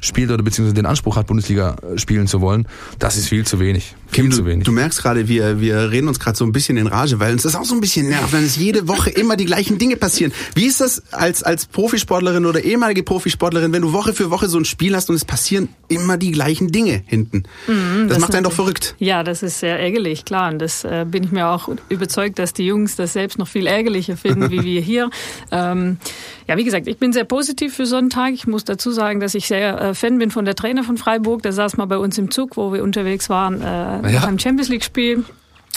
[0.00, 2.66] spielt oder beziehungsweise den Anspruch hat, Bundesliga äh, spielen zu wollen,
[2.98, 3.94] das ist viel zu wenig.
[4.10, 4.64] Viel Kim, zu wenig.
[4.64, 7.32] Du, du merkst gerade, wir, wir reden uns gerade so ein bisschen in Rage, weil
[7.32, 9.96] uns das auch so ein bisschen nervt, wenn es jede Woche immer die gleichen Dinge
[9.96, 10.32] passieren.
[10.54, 14.58] Wie ist das als, als Profisportlerin oder ehemalige Profisportlerin, wenn du Woche für Woche so
[14.58, 17.44] ein Spiel hast und es passieren immer die gleichen Dinge hinten?
[17.66, 18.94] Mhm, das, das, macht einen doch verrückt.
[18.98, 20.50] Ja, das ist sehr ärgerlich, klar.
[20.50, 23.66] Und das äh, bin ich mir auch überzeugt, dass die Jungs das selbst noch viel
[23.66, 25.10] ärgerlicher finden, wie wir hier.
[25.50, 25.98] Ähm,
[26.46, 28.32] ja, wie gesagt, ich bin sehr positiv für Sonntag.
[28.32, 31.42] Ich muss dazu sagen, dass ich sehr äh, Fan bin von der Trainer von Freiburg.
[31.42, 34.20] Der saß mal bei uns im Zug, wo wir unterwegs waren, äh, ja.
[34.20, 35.24] beim Champions League Spiel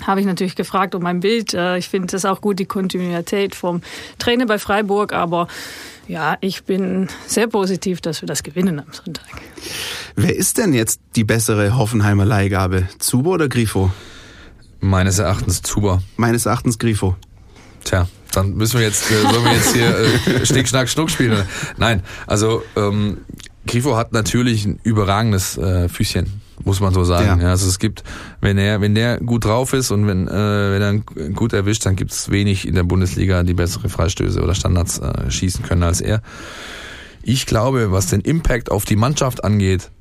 [0.07, 1.53] habe ich natürlich gefragt um mein Bild.
[1.53, 3.82] Äh, ich finde es auch gut, die Kontinuität vom
[4.18, 5.47] Trainer bei Freiburg, aber
[6.07, 9.26] ja, ich bin sehr positiv, dass wir das gewinnen am Sonntag.
[10.16, 12.88] Wer ist denn jetzt die bessere Hoffenheimer Leihgabe?
[12.99, 13.91] Zubo oder Grifo?
[14.80, 16.01] Meines Erachtens Zuber.
[16.18, 17.16] Meines Erachtens Grifo.
[17.84, 21.45] Tja, dann müssen wir jetzt, äh, sollen wir jetzt hier äh, Schnick, Schnack, Schnuck spielen?
[21.78, 23.20] Nein, also ähm,
[23.68, 27.39] Grifo hat natürlich ein überragendes äh, Füßchen, muss man so sagen.
[27.39, 27.45] Ja.
[27.45, 27.49] ja.
[27.51, 28.03] also es gibt,
[28.39, 31.95] wenn er, wenn der gut drauf ist und wenn, äh, wenn er gut erwischt, dann
[31.95, 36.01] gibt es wenig in der Bundesliga, die bessere Freistöße oder Standards äh, schießen können als
[36.01, 36.22] er.
[37.24, 39.91] Ich glaube, was den Impact auf die Mannschaft angeht,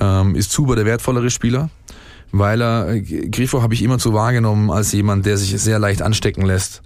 [0.00, 1.70] ähm, ist Zuber der wertvollere Spieler
[2.36, 6.02] weil er, äh, Grifo habe ich immer zu wahrgenommen als jemand, der sich sehr leicht
[6.02, 6.82] anstecken lässt.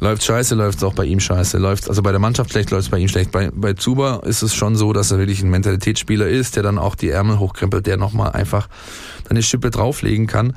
[0.00, 1.58] Läuft scheiße, läuft es auch bei ihm scheiße.
[1.58, 3.30] Läuft also bei der Mannschaft schlecht, läuft es bei ihm schlecht.
[3.32, 6.78] Bei, bei Zuba ist es schon so, dass er wirklich ein Mentalitätsspieler ist, der dann
[6.78, 8.68] auch die Ärmel hochkrempelt, der nochmal einfach
[9.28, 10.56] eine Schippe drauflegen kann.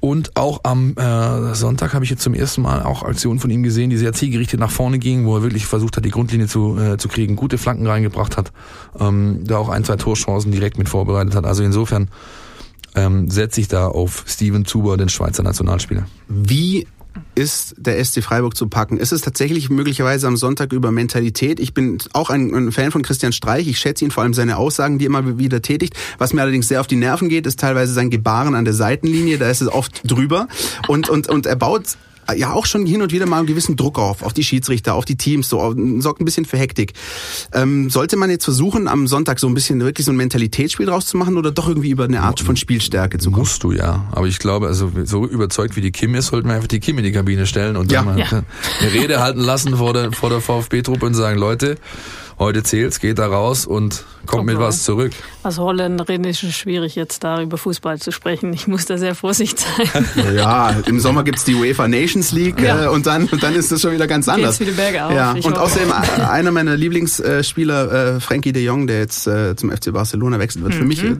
[0.00, 3.64] Und auch am äh, Sonntag habe ich jetzt zum ersten Mal auch Aktionen von ihm
[3.64, 6.78] gesehen, die sehr zielgerichtet nach vorne gingen, wo er wirklich versucht hat, die Grundlinie zu,
[6.78, 8.52] äh, zu kriegen, gute Flanken reingebracht hat,
[9.00, 11.44] ähm, da auch ein, zwei Torchancen direkt mit vorbereitet hat.
[11.44, 12.08] Also insofern
[12.94, 16.06] ähm, setze ich da auf Steven Zuber, den Schweizer Nationalspieler.
[16.28, 16.86] Wie
[17.34, 18.98] ist der SC Freiburg zu packen?
[18.98, 21.60] Ist es tatsächlich möglicherweise am Sonntag über Mentalität?
[21.60, 23.68] Ich bin auch ein, Fan von Christian Streich.
[23.68, 25.94] Ich schätze ihn vor allem seine Aussagen, die er immer wieder tätigt.
[26.18, 29.38] Was mir allerdings sehr auf die Nerven geht, ist teilweise sein Gebaren an der Seitenlinie.
[29.38, 30.48] Da ist es oft drüber.
[30.86, 31.96] Und, und, und er baut
[32.36, 35.04] ja auch schon hin und wieder mal einen gewissen Druck auf, auf die Schiedsrichter, auf
[35.04, 36.92] die Teams, so sorgt ein bisschen für Hektik.
[37.52, 41.06] Ähm, sollte man jetzt versuchen, am Sonntag so ein bisschen wirklich so ein Mentalitätsspiel draus
[41.06, 43.42] zu machen oder doch irgendwie über eine Art von Spielstärke zu kommen?
[43.42, 46.54] Musst du ja, aber ich glaube, also so überzeugt wie die Kim ist, sollten wir
[46.54, 48.02] einfach die Kim in die Kabine stellen und ja.
[48.02, 48.42] dann mal ja.
[48.80, 51.76] eine Rede halten lassen vor der, vor der VfB-Truppe und sagen, Leute,
[52.38, 54.52] heute zählt's, geht da raus und kommt okay.
[54.52, 55.12] mit was zurück.
[55.42, 58.52] Als Holländerin ist es schwierig, jetzt da über Fußball zu sprechen.
[58.52, 60.04] Ich muss da sehr vorsichtig sein.
[60.34, 62.84] Ja, im Sommer gibt's die UEFA Nations League ja.
[62.84, 64.58] äh, und, dann, und dann ist das schon wieder ganz anders.
[64.58, 65.12] Geht's wieder bergauf.
[65.12, 65.32] Ja.
[65.32, 65.60] Und hoffe.
[65.60, 70.38] außerdem äh, einer meiner Lieblingsspieler, äh, Frankie de Jong, der jetzt äh, zum FC Barcelona
[70.38, 70.74] wechseln wird.
[70.74, 70.78] Mhm.
[70.78, 71.16] Für mich äh,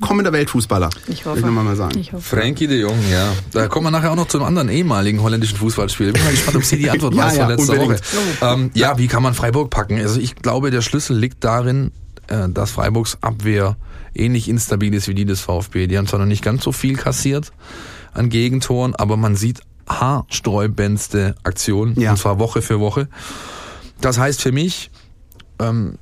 [0.00, 0.90] kommender Weltfußballer.
[1.08, 1.40] Ich hoffe.
[1.40, 1.98] Ich mal sagen.
[1.98, 2.36] Ich hoffe.
[2.36, 3.32] Frankie de Jong, ja.
[3.52, 6.12] Da kommen wir nachher auch noch zu einem anderen ehemaligen holländischen Fußballspieler.
[6.12, 8.00] Bin mal gespannt, ob Sie die Antwort ja, weiß ja, von letzter Woche.
[8.42, 9.98] Ähm, ja, wie kann man Freiburg packen?
[9.98, 11.92] Also ich glaube, der Schlüssel liegt darin,
[12.28, 13.76] äh, dass Freiburgs Abwehr
[14.14, 15.86] ähnlich instabil ist wie die des VfB.
[15.86, 17.52] Die haben zwar noch nicht ganz so viel kassiert
[18.12, 22.12] an Gegentoren, aber man sieht haarsträubendste Aktionen, ja.
[22.12, 23.08] und zwar Woche für Woche.
[24.00, 24.90] Das heißt für mich,
[25.58, 25.98] ähm,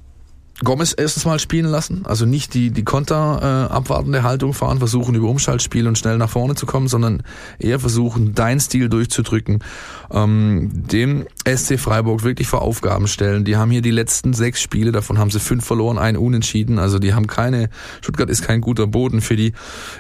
[0.61, 5.15] Gomez erstens mal spielen lassen, also nicht die, die Konter äh, abwartende Haltung fahren, versuchen
[5.15, 7.25] über Umschaltspiel und schnell nach vorne zu kommen, sondern
[7.59, 9.65] eher versuchen, dein Stil durchzudrücken,
[10.13, 13.45] ähm, dem SC Freiburg wirklich vor Aufgaben stellen.
[13.45, 17.01] Die haben hier die letzten sechs Spiele, davon haben sie fünf verloren, ein Unentschieden, also
[17.01, 17.69] die haben keine,
[18.01, 19.55] Stuttgart ist kein guter Boden für die.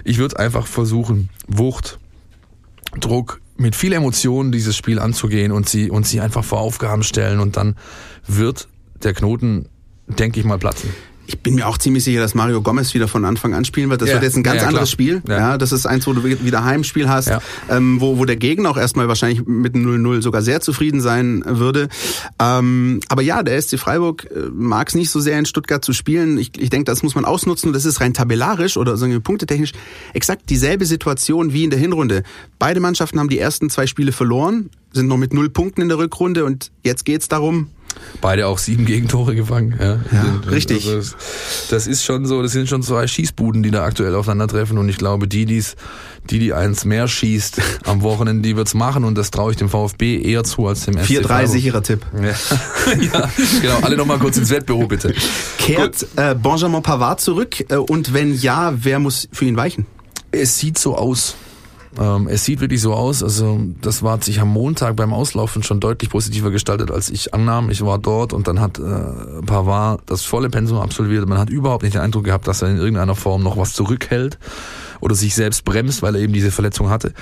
[0.05, 1.98] Ich würde einfach versuchen, Wucht,
[3.00, 7.40] Druck, mit viel Emotion dieses Spiel anzugehen und sie, und sie einfach vor Aufgaben stellen
[7.40, 7.76] und dann
[8.26, 8.68] wird
[9.03, 9.68] der Knoten
[10.07, 10.90] denke ich mal, platzen.
[11.26, 14.03] Ich bin mir auch ziemlich sicher, dass Mario Gomez wieder von Anfang an spielen wird.
[14.03, 15.22] Das ja, wird jetzt ein ganz ja, anderes Spiel.
[15.26, 15.38] Ja.
[15.38, 15.59] ja.
[15.59, 17.40] das ist eins, wo du wieder Heimspiel hast, ja.
[17.70, 21.88] ähm, wo, wo der Gegner auch erstmal wahrscheinlich mit 0-0 sogar sehr zufrieden sein würde.
[22.40, 25.92] Ähm, aber ja, der SC Freiburg äh, mag es nicht so sehr in Stuttgart zu
[25.92, 26.38] spielen.
[26.38, 29.72] Ich, ich denke, das muss man ausnutzen das ist rein tabellarisch oder wir punktetechnisch
[30.12, 32.24] exakt dieselbe Situation wie in der Hinrunde.
[32.59, 35.98] Beide Mannschaften haben die ersten zwei Spiele verloren, sind noch mit null Punkten in der
[35.98, 37.68] Rückrunde und jetzt geht's darum,
[38.20, 39.76] Beide auch sieben Gegentore gefangen.
[39.80, 40.88] Ja, ja richtig.
[40.88, 41.16] Also
[41.70, 44.99] das ist schon so, das sind schon zwei Schießbuden, die da aktuell aufeinandertreffen und ich
[44.99, 45.76] glaube, die, die's,
[46.30, 49.68] die, die eins mehr schießt am Wochenende, die wird's machen und das traue ich dem
[49.68, 52.07] VfB eher zu als dem SC 4-3 sicherer Tipp.
[52.14, 52.28] Ja.
[53.01, 53.30] ja,
[53.61, 53.78] genau.
[53.82, 55.14] Alle nochmal kurz ins Wettbüro, bitte.
[55.59, 59.86] Kehrt äh, Benjamin Pavard zurück äh, und wenn ja, wer muss für ihn weichen?
[60.30, 61.36] Es sieht so aus.
[61.99, 65.78] Ähm, es sieht wirklich so aus, also das war sich am Montag beim Auslaufen schon
[65.78, 67.70] deutlich positiver gestaltet, als ich annahm.
[67.70, 71.28] Ich war dort und dann hat äh, Pavard das volle Pensum absolviert.
[71.28, 74.38] Man hat überhaupt nicht den Eindruck gehabt, dass er in irgendeiner Form noch was zurückhält
[75.01, 77.12] oder sich selbst bremst, weil er eben diese Verletzung hatte.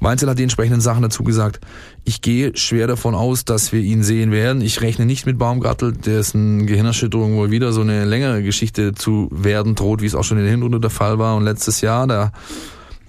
[0.00, 1.60] Weinzel hat die entsprechenden Sachen dazu gesagt.
[2.04, 4.62] Ich gehe schwer davon aus, dass wir ihn sehen werden.
[4.62, 9.74] Ich rechne nicht mit Baumgartel, dessen Gehirnerschütterung wohl wieder so eine längere Geschichte zu werden
[9.74, 11.36] droht, wie es auch schon in der Hinrunde der Fall war.
[11.36, 12.32] Und letztes Jahr, da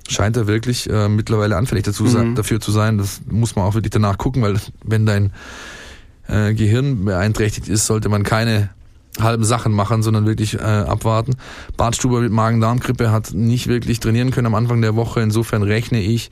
[0.10, 2.36] scheint er wirklich äh, mittlerweile anfällig dazu, mhm.
[2.36, 2.98] dafür zu sein.
[2.98, 5.32] Das muss man auch wirklich danach gucken, weil wenn dein
[6.28, 8.70] äh, Gehirn beeinträchtigt ist, sollte man keine
[9.20, 11.36] halben Sachen machen, sondern wirklich äh, abwarten.
[11.78, 15.22] Bartstuber mit Magen-Darm-Grippe hat nicht wirklich trainieren können am Anfang der Woche.
[15.22, 16.32] Insofern rechne ich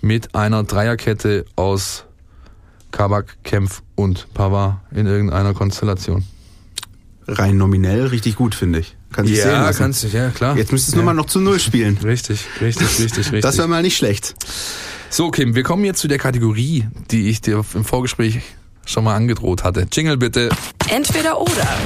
[0.00, 2.04] mit einer Dreierkette aus
[2.90, 6.24] Kabak, Kempf und Pava in irgendeiner Konstellation.
[7.26, 8.96] Rein nominell richtig gut, finde ich.
[9.16, 9.78] Kann sich ja, sehen lassen.
[9.78, 10.58] kannst du, ja, klar.
[10.58, 11.04] Jetzt müsstest du ja.
[11.04, 11.96] nur mal noch zu Null spielen.
[12.04, 13.40] Richtig, richtig, richtig, richtig.
[13.40, 14.34] Das wäre mal nicht schlecht.
[15.08, 18.40] So, Kim, wir kommen jetzt zu der Kategorie, die ich dir im Vorgespräch
[18.84, 19.86] schon mal angedroht hatte.
[19.90, 20.50] Jingle bitte.
[20.90, 21.78] Entweder oder.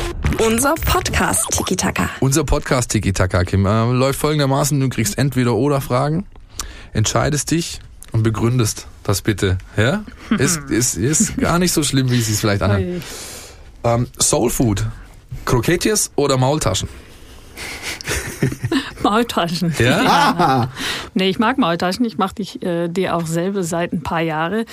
[0.45, 2.11] Unser Podcast Tiki Taka.
[2.18, 6.26] Unser Podcast Tiki Taka, Kim, äh, läuft folgendermaßen: Du kriegst entweder oder Fragen.
[6.93, 7.78] entscheidest dich
[8.11, 9.59] und begründest das bitte.
[9.76, 10.03] Ja?
[10.39, 12.83] Ist, ist, ist gar nicht so schlimm, wie es sich vielleicht anhört.
[12.83, 13.01] Ui.
[13.85, 14.85] Ähm, Soul Food.
[15.45, 16.89] Krokettjes oder Maultaschen?
[19.02, 19.74] Maultaschen.
[19.78, 20.70] Ja?
[21.14, 22.04] Nee, ich mag Maultaschen.
[22.04, 24.64] Ich mache die, äh, die auch selber seit ein paar Jahren.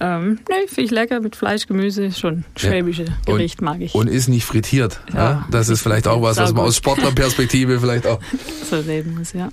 [0.00, 2.12] Ähm, nee, finde ich lecker mit Fleisch, Gemüse.
[2.12, 3.94] Schon schwäbische Gericht mag ich.
[3.94, 5.00] Und ist nicht frittiert.
[5.12, 5.16] Ja.
[5.18, 8.20] Ja, Das ist vielleicht auch was, was man aus Sportlerperspektive vielleicht auch.
[8.68, 9.48] so reden muss, ja.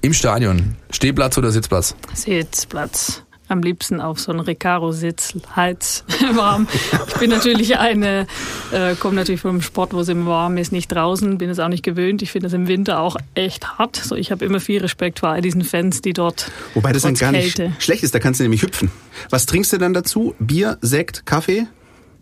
[0.00, 0.76] Im Stadion.
[0.90, 1.94] Stehplatz oder Sitzplatz?
[2.14, 3.22] Sitzplatz.
[3.52, 6.66] Am liebsten auf so einen Recaro-Sitz, Hals warm.
[7.08, 8.26] Ich bin natürlich eine,
[8.72, 11.68] äh, komme natürlich vom Sport, wo es immer warm ist, nicht draußen, bin es auch
[11.68, 12.22] nicht gewöhnt.
[12.22, 13.96] Ich finde es im Winter auch echt hart.
[13.96, 17.14] So, ich habe immer viel Respekt vor all diesen Fans, die dort Wobei das dann
[17.14, 17.74] gar nicht Kälte.
[17.78, 18.90] schlecht ist, da kannst du nämlich hüpfen.
[19.28, 20.34] Was trinkst du dann dazu?
[20.38, 21.66] Bier, Sekt, Kaffee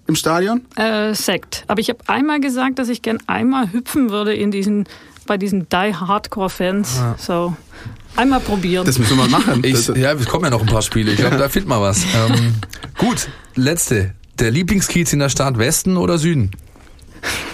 [0.08, 0.62] im Stadion?
[0.74, 1.62] Äh, Sekt.
[1.68, 4.88] Aber ich habe einmal gesagt, dass ich gern einmal hüpfen würde in diesen,
[5.26, 7.00] bei diesen Die Hardcore-Fans.
[7.18, 7.54] So,
[8.16, 8.84] einmal probieren.
[8.84, 9.62] Das müssen wir mal machen.
[9.64, 11.12] Ich, ja, es kommen ja noch ein paar Spiele.
[11.12, 12.04] Ich glaube, da findet man was.
[12.04, 12.54] Ähm,
[12.98, 14.14] gut, letzte.
[14.38, 16.50] Der Lieblingskiez in der Stadt, Westen oder Süden?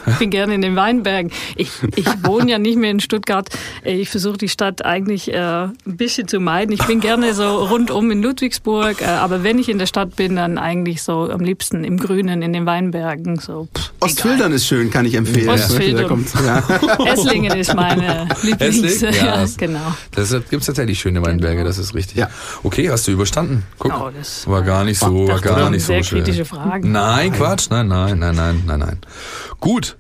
[0.09, 1.33] Ich bin gerne in den Weinbergen.
[1.57, 3.49] Ich, ich wohne ja nicht mehr in Stuttgart.
[3.85, 6.71] Ich versuche die Stadt eigentlich äh, ein bisschen zu meiden.
[6.73, 10.37] Ich bin gerne so rundum in Ludwigsburg, äh, aber wenn ich in der Stadt bin,
[10.37, 13.39] dann eigentlich so am liebsten im Grünen, in den Weinbergen.
[13.41, 15.49] So, pff, Ostfildern ist schön, kann ich empfehlen.
[15.49, 16.25] Ostfildern.
[16.45, 16.63] Ja.
[17.13, 18.83] Esslingen ist meine Lieblings.
[19.03, 19.15] Esslingen?
[19.17, 19.27] Ja.
[19.37, 19.95] Ja, genau.
[20.13, 22.17] Das gibt es tatsächlich schöne Weinberge, das ist richtig.
[22.17, 22.29] Ja.
[22.63, 23.65] Okay, hast du überstanden?
[23.79, 26.23] Guck, Oh, das war gar nicht so, war gar das nicht so sind sehr schwer.
[26.23, 26.93] kritische Fragen.
[26.93, 28.99] Nein, Quatsch, nein, nein, nein, nein, nein, nein.
[29.61, 29.97] Gut.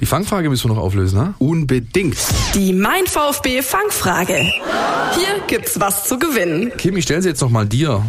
[0.00, 1.34] Die Fangfrage müssen wir noch auflösen, ne?
[1.38, 2.16] Unbedingt.
[2.54, 4.34] Die Mein VfB Fangfrage.
[4.34, 6.72] Hier gibt's was zu gewinnen.
[6.78, 8.02] Kim, ich stelle sie jetzt noch mal dir.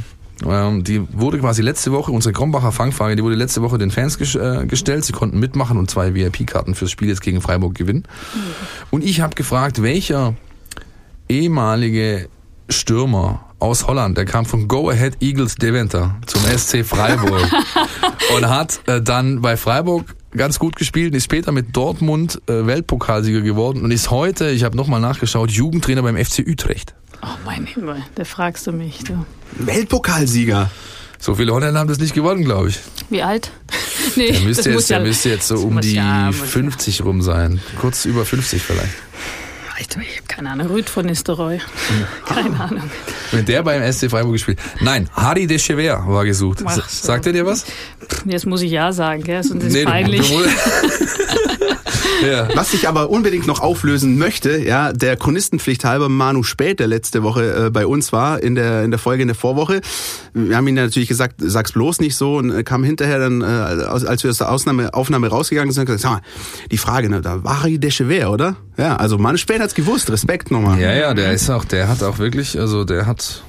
[0.45, 4.17] Ähm, die wurde quasi letzte Woche, unsere Krombacher Fangfrage, die wurde letzte Woche den Fans
[4.17, 5.03] ges äh, gestellt.
[5.03, 8.05] Sie konnten mitmachen und zwei VIP-Karten fürs Spiel jetzt gegen Freiburg gewinnen.
[8.89, 10.35] Und ich habe gefragt, welcher
[11.27, 12.29] ehemalige
[12.69, 17.47] Stürmer aus Holland, der kam von Go Ahead Eagles Deventer zum SC Freiburg
[18.35, 23.41] und hat äh, dann bei Freiburg ganz gut gespielt, ist später mit Dortmund äh, Weltpokalsieger
[23.41, 26.95] geworden und ist heute, ich habe nochmal nachgeschaut, Jugendtrainer beim FC Utrecht.
[27.21, 28.99] Oh mein Himmel, da fragst du mich.
[29.03, 29.25] Du.
[29.59, 30.71] Weltpokalsieger.
[31.19, 32.79] So viele Holländer haben das nicht gewonnen, glaube ich.
[33.09, 33.51] Wie alt?
[34.15, 36.39] Nee, Der müsste, das jetzt, muss der ja, müsste jetzt so um die ja- muss
[36.39, 37.61] ja- 50 rum sein.
[37.79, 38.89] Kurz über 50 vielleicht.
[39.81, 41.59] Ich, ich habe keine Ahnung, Rüd von Nistelrooy.
[42.27, 42.83] Keine Ahnung.
[43.31, 44.59] Wenn der beim SC Freiburg gespielt.
[44.79, 46.59] Nein, Harry de Chever war gesucht.
[46.63, 47.07] Ach so.
[47.07, 47.65] Sagt er dir was?
[48.25, 49.43] Jetzt muss ich ja sagen, gell?
[49.43, 50.29] sonst ist es du- peinlich.
[50.29, 50.43] du-
[52.25, 52.47] ja.
[52.55, 57.23] Was ich aber unbedingt noch auflösen möchte, ja, der Chronistenpflicht halber Manu Spät, der letzte
[57.23, 59.81] Woche äh, bei uns war, in der, in der Folge in der Vorwoche.
[60.33, 63.45] Wir haben ihm natürlich gesagt, sag's bloß nicht so und äh, kam hinterher dann, äh,
[63.45, 66.21] als wir aus der Ausnahme, Aufnahme rausgegangen sind, gesagt, sag mal,
[66.71, 68.55] die Frage, ne, da war Harry Dechever, oder?
[68.77, 70.79] Ja, also Manu Spät hat's gewusst, Respekt nochmal.
[70.79, 73.43] ja, ja, der ist auch, der hat auch wirklich, also der hat,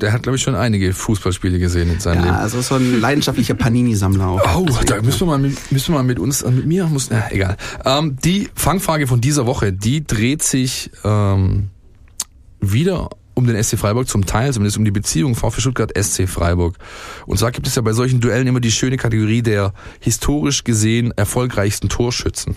[0.00, 2.36] der hat glaube ich schon einige Fußballspiele gesehen in seinem Ja, Leben.
[2.36, 4.56] also so ein leidenschaftlicher Panini-Sammler auch.
[4.56, 7.08] Oh, da müssen wir mal mit, müssen wir mal mit uns, äh, mit mir, muss,
[7.10, 7.56] äh, egal.
[7.84, 11.68] Ähm, die Fangfrage von dieser Woche, die dreht sich ähm,
[12.60, 16.76] wieder um den SC Freiburg, zum Teil zumindest um die Beziehung VfB Stuttgart SC Freiburg.
[17.26, 21.12] Und zwar gibt es ja bei solchen Duellen immer die schöne Kategorie der historisch gesehen
[21.16, 22.56] erfolgreichsten Torschützen.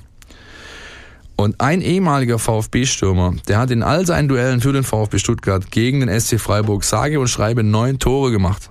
[1.35, 5.99] Und ein ehemaliger VfB-Stürmer, der hat in all seinen Duellen für den VfB Stuttgart gegen
[5.99, 8.69] den SC Freiburg sage und schreibe neun Tore gemacht.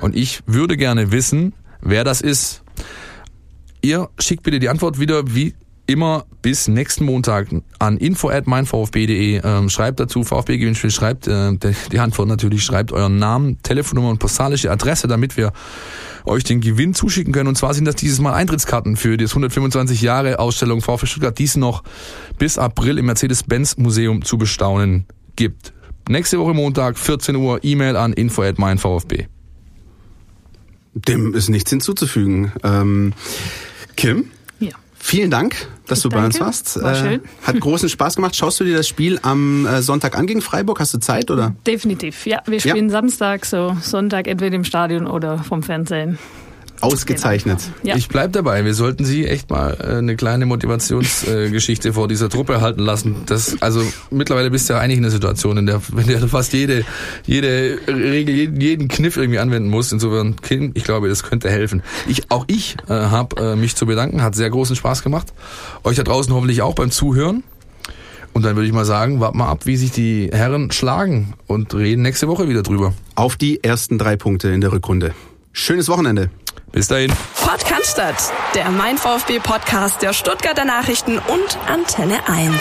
[0.00, 2.62] Und ich würde gerne wissen, wer das ist.
[3.82, 5.54] Ihr schickt bitte die Antwort wieder wie
[5.86, 9.40] immer bis nächsten Montag an info at meinvfb.de.
[9.44, 14.10] Ähm, schreibt dazu VfB Gewinnspiel, schreibt äh, die- die Antwort natürlich, schreibt euren Namen, Telefonnummer
[14.10, 15.52] und postalische Adresse, damit wir
[16.24, 17.48] euch den Gewinn zuschicken können.
[17.48, 21.44] Und zwar sind das dieses Mal Eintrittskarten für das 125 Jahre Ausstellung VfB Stuttgart, die
[21.44, 21.84] es noch
[22.38, 25.06] bis April im Mercedes-Benz Museum zu bestaunen
[25.36, 25.72] gibt.
[26.08, 29.26] Nächste Woche Montag, 14 Uhr, E-Mail an info at meinvfb.
[30.94, 32.52] Dem ist nichts hinzuzufügen.
[32.64, 33.12] Ähm,
[33.96, 34.24] Kim.
[35.06, 35.54] Vielen Dank,
[35.86, 36.46] dass Ich du bei uns danke.
[36.46, 36.82] warst.
[36.82, 37.20] War Äh, schön.
[37.42, 38.34] Hat großen Spaß gemacht.
[38.36, 40.80] Schaust du dir das Spiel am äh, Sonntag an gegen Freiburg?
[40.80, 41.54] Hast du Zeit oder?
[41.66, 42.26] Definitiv.
[42.26, 46.18] Ja, wir spielen Samstag, so Sonntag entweder im Stadion oder vom Fernsehen.
[46.80, 47.60] Ausgezeichnet.
[47.82, 47.96] Ja.
[47.96, 48.64] Ich bleib dabei.
[48.64, 53.22] Wir sollten Sie echt mal äh, eine kleine Motivationsgeschichte äh, vor dieser Truppe halten lassen.
[53.26, 56.28] Das, also mittlerweile bist du ja eigentlich in einer Situation, in der, in der du
[56.28, 56.84] fast jede,
[57.24, 59.92] jede Regel, jeden, Kniff irgendwie anwenden musst.
[59.92, 61.82] Insofern, Kim, ich glaube, das könnte helfen.
[62.08, 64.22] Ich, auch ich äh, habe äh, mich zu bedanken.
[64.22, 65.32] Hat sehr großen Spaß gemacht.
[65.84, 67.42] Euch da draußen hoffentlich auch beim Zuhören.
[68.36, 71.74] Und dann würde ich mal sagen, warten mal ab, wie sich die Herren schlagen und
[71.74, 72.92] reden nächste Woche wieder drüber.
[73.14, 75.14] Auf die ersten drei Punkte in der Rückrunde.
[75.52, 76.28] Schönes Wochenende.
[76.72, 77.12] Bis dahin.
[77.42, 82.52] Podcast, der Mein VfB Podcast der Stuttgarter Nachrichten und Antenne 1.